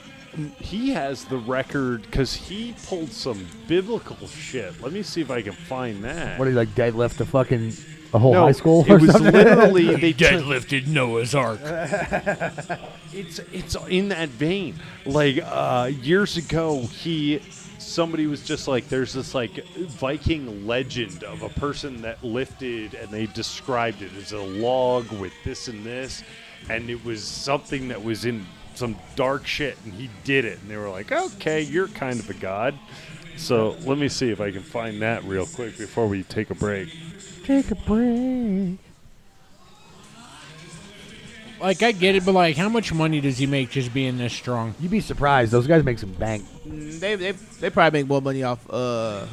[0.61, 4.81] he has the record because he pulled some biblical shit.
[4.83, 6.39] Let me see if I can find that.
[6.39, 7.72] What do you like deadlift the fucking
[8.12, 9.33] a whole no, high school it was something?
[9.33, 11.61] literally they took- Deadlifted Noah's Ark.
[13.12, 14.75] it's it's in that vein.
[15.07, 17.41] Like uh, years ago, he
[17.85, 23.11] somebody was just like, there's this like Viking legend of a person that lifted, and
[23.11, 26.22] they described it as a log with this and this,
[26.68, 30.70] and it was something that was in some dark shit, and he did it, and
[30.70, 32.78] they were like, okay, you're kind of a god.
[33.37, 36.55] So let me see if I can find that real quick before we take a
[36.55, 36.89] break.
[37.45, 38.78] Take a break.
[41.61, 44.32] Like I get it, but like, how much money does he make just being this
[44.32, 44.74] strong?
[44.80, 45.52] You'd be surprised.
[45.52, 46.44] Those guys make some bank.
[46.66, 49.26] Mm, They, they, they probably make more money off uh,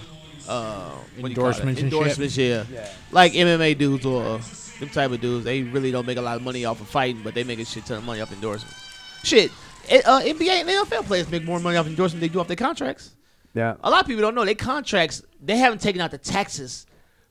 [0.48, 1.58] uh, what do you call it?
[1.60, 2.00] Endorsements and shit?
[2.00, 2.88] Endorsements, yeah.
[3.12, 4.42] Like MMA dudes or uh,
[4.80, 5.46] them type of dudes.
[5.46, 7.66] They really don't make a lot of money off of fighting, but they make a
[7.66, 8.76] shit ton of money off endorsements.
[9.24, 9.52] Shit,
[9.90, 12.48] eh, uh, NBA and NFL players make more money off endorsements than they do off
[12.48, 13.12] their contracts.
[13.54, 13.76] Yeah.
[13.84, 15.22] A lot of people don't know their contracts.
[15.44, 16.86] They haven't taken out the taxes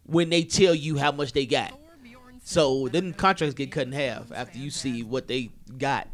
[0.04, 1.72] when they tell you how much they got.
[2.42, 6.08] So then contracts get cut in half after you see what they got.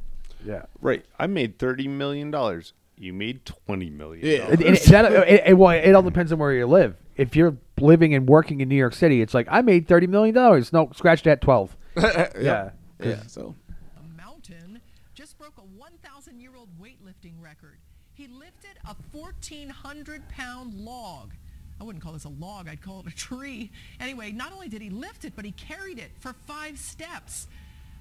[0.45, 0.63] Yeah.
[0.81, 2.73] Right, I made thirty million dollars.
[2.97, 4.27] You made twenty million.
[4.27, 4.49] Yeah.
[4.49, 6.97] It, it, that, it, it, well, it all depends on where you live.
[7.17, 10.35] If you're living and working in New York City, it's like I made thirty million
[10.35, 10.73] dollars.
[10.73, 11.77] No, scratch that twelve.
[11.97, 12.71] Yeah.
[13.03, 13.23] Yeah.
[13.27, 13.55] So
[13.99, 14.81] a mountain
[15.15, 17.79] just broke a 1,000 year old weightlifting record.
[18.15, 21.33] He lifted a 1,400 pound log.
[21.81, 23.71] I wouldn't call this a log, I'd call it a tree.
[24.01, 27.47] Anyway, not only did he lift it, but he carried it for five steps.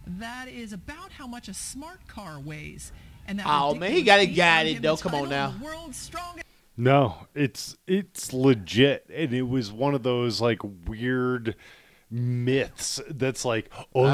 [0.07, 2.91] That is about how much a smart car weighs.
[3.27, 4.97] And that Oh, man, he got it feat guided, earned him though.
[4.97, 5.47] Come on now.
[5.47, 6.45] of the World's strongest
[6.77, 11.55] No, it's it's legit, and it was one of those like weird
[12.11, 14.11] myths that's like only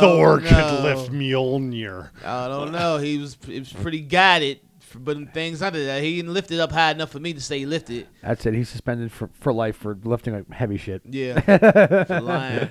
[0.00, 0.48] Thor know.
[0.48, 2.10] could lift Mjolnir.
[2.24, 2.98] I don't know.
[2.98, 4.60] He was it was pretty guided,
[4.98, 7.40] but them things under that he didn't lift it up high enough for me to
[7.40, 8.06] stay lifted.
[8.22, 8.54] That's it.
[8.54, 11.02] He's suspended for, for life for lifting like heavy shit.
[11.04, 11.40] Yeah,
[12.04, 12.68] for lying.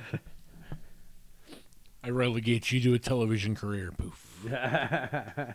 [2.04, 3.92] I relegate you to a television career.
[3.98, 4.46] Poof.
[4.52, 5.54] I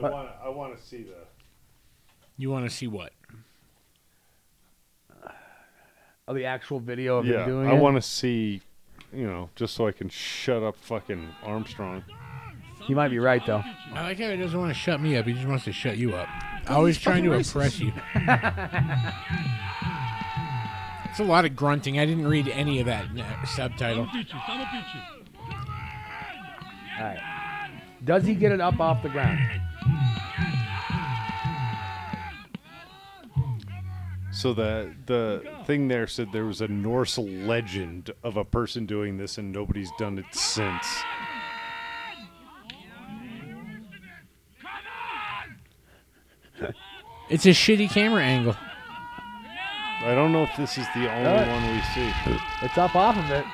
[0.00, 1.14] want I want to see the.
[2.36, 3.12] You want to see what?
[6.28, 7.80] Oh, the actual video of Yeah, him doing I it.
[7.80, 8.60] want to see,
[9.14, 12.04] you know, just so I can shut up fucking Armstrong.
[12.88, 13.62] He might be right though.
[13.92, 15.26] I like how he doesn't want to shut me up.
[15.26, 16.26] He just wants to shut you up.
[16.68, 17.92] Always trying to impress you.
[21.10, 21.98] It's a lot of grunting.
[21.98, 24.08] I didn't read any of that uh, subtitle.
[26.98, 27.20] All right.
[28.04, 29.38] Does he get it up off the ground?
[34.32, 39.18] So the the thing there said there was a Norse legend of a person doing
[39.18, 40.86] this, and nobody's done it since.
[47.28, 48.56] It's a shitty camera angle.
[50.04, 51.48] I don't know if this is the only Alright.
[51.48, 52.10] one we see.
[52.62, 53.44] It's up off of it.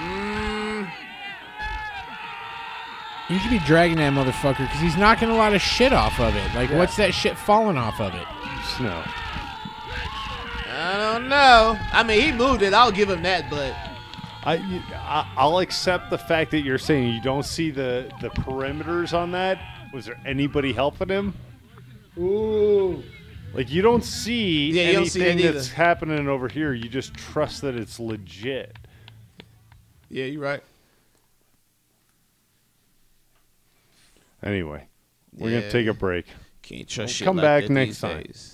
[0.00, 0.90] Mm.
[3.30, 6.34] You should be dragging that motherfucker because he's knocking a lot of shit off of
[6.36, 6.54] it.
[6.54, 8.26] Like, what's that shit falling off of it?
[8.76, 9.02] Snow.
[10.76, 11.78] I don't know.
[11.92, 12.74] I mean, he moved it.
[12.74, 13.74] I'll give him that, but
[14.44, 18.28] I, you- I I'll accept the fact that you're saying you don't see the the
[18.28, 19.58] perimeters on that.
[19.94, 21.32] Was there anybody helping him?
[22.18, 23.02] Ooh.
[23.52, 25.76] Like you don't see Yeah, you don't see anything that's either.
[25.76, 26.72] happening over here.
[26.72, 28.76] You just trust that it's legit.
[30.08, 30.62] yeah, you're right.
[34.42, 34.86] Anyway,
[35.32, 35.60] we're Yeah.
[35.60, 36.26] gonna take a break.
[36.62, 38.22] Can't trust shit come like back next time.
[38.24, 38.53] days.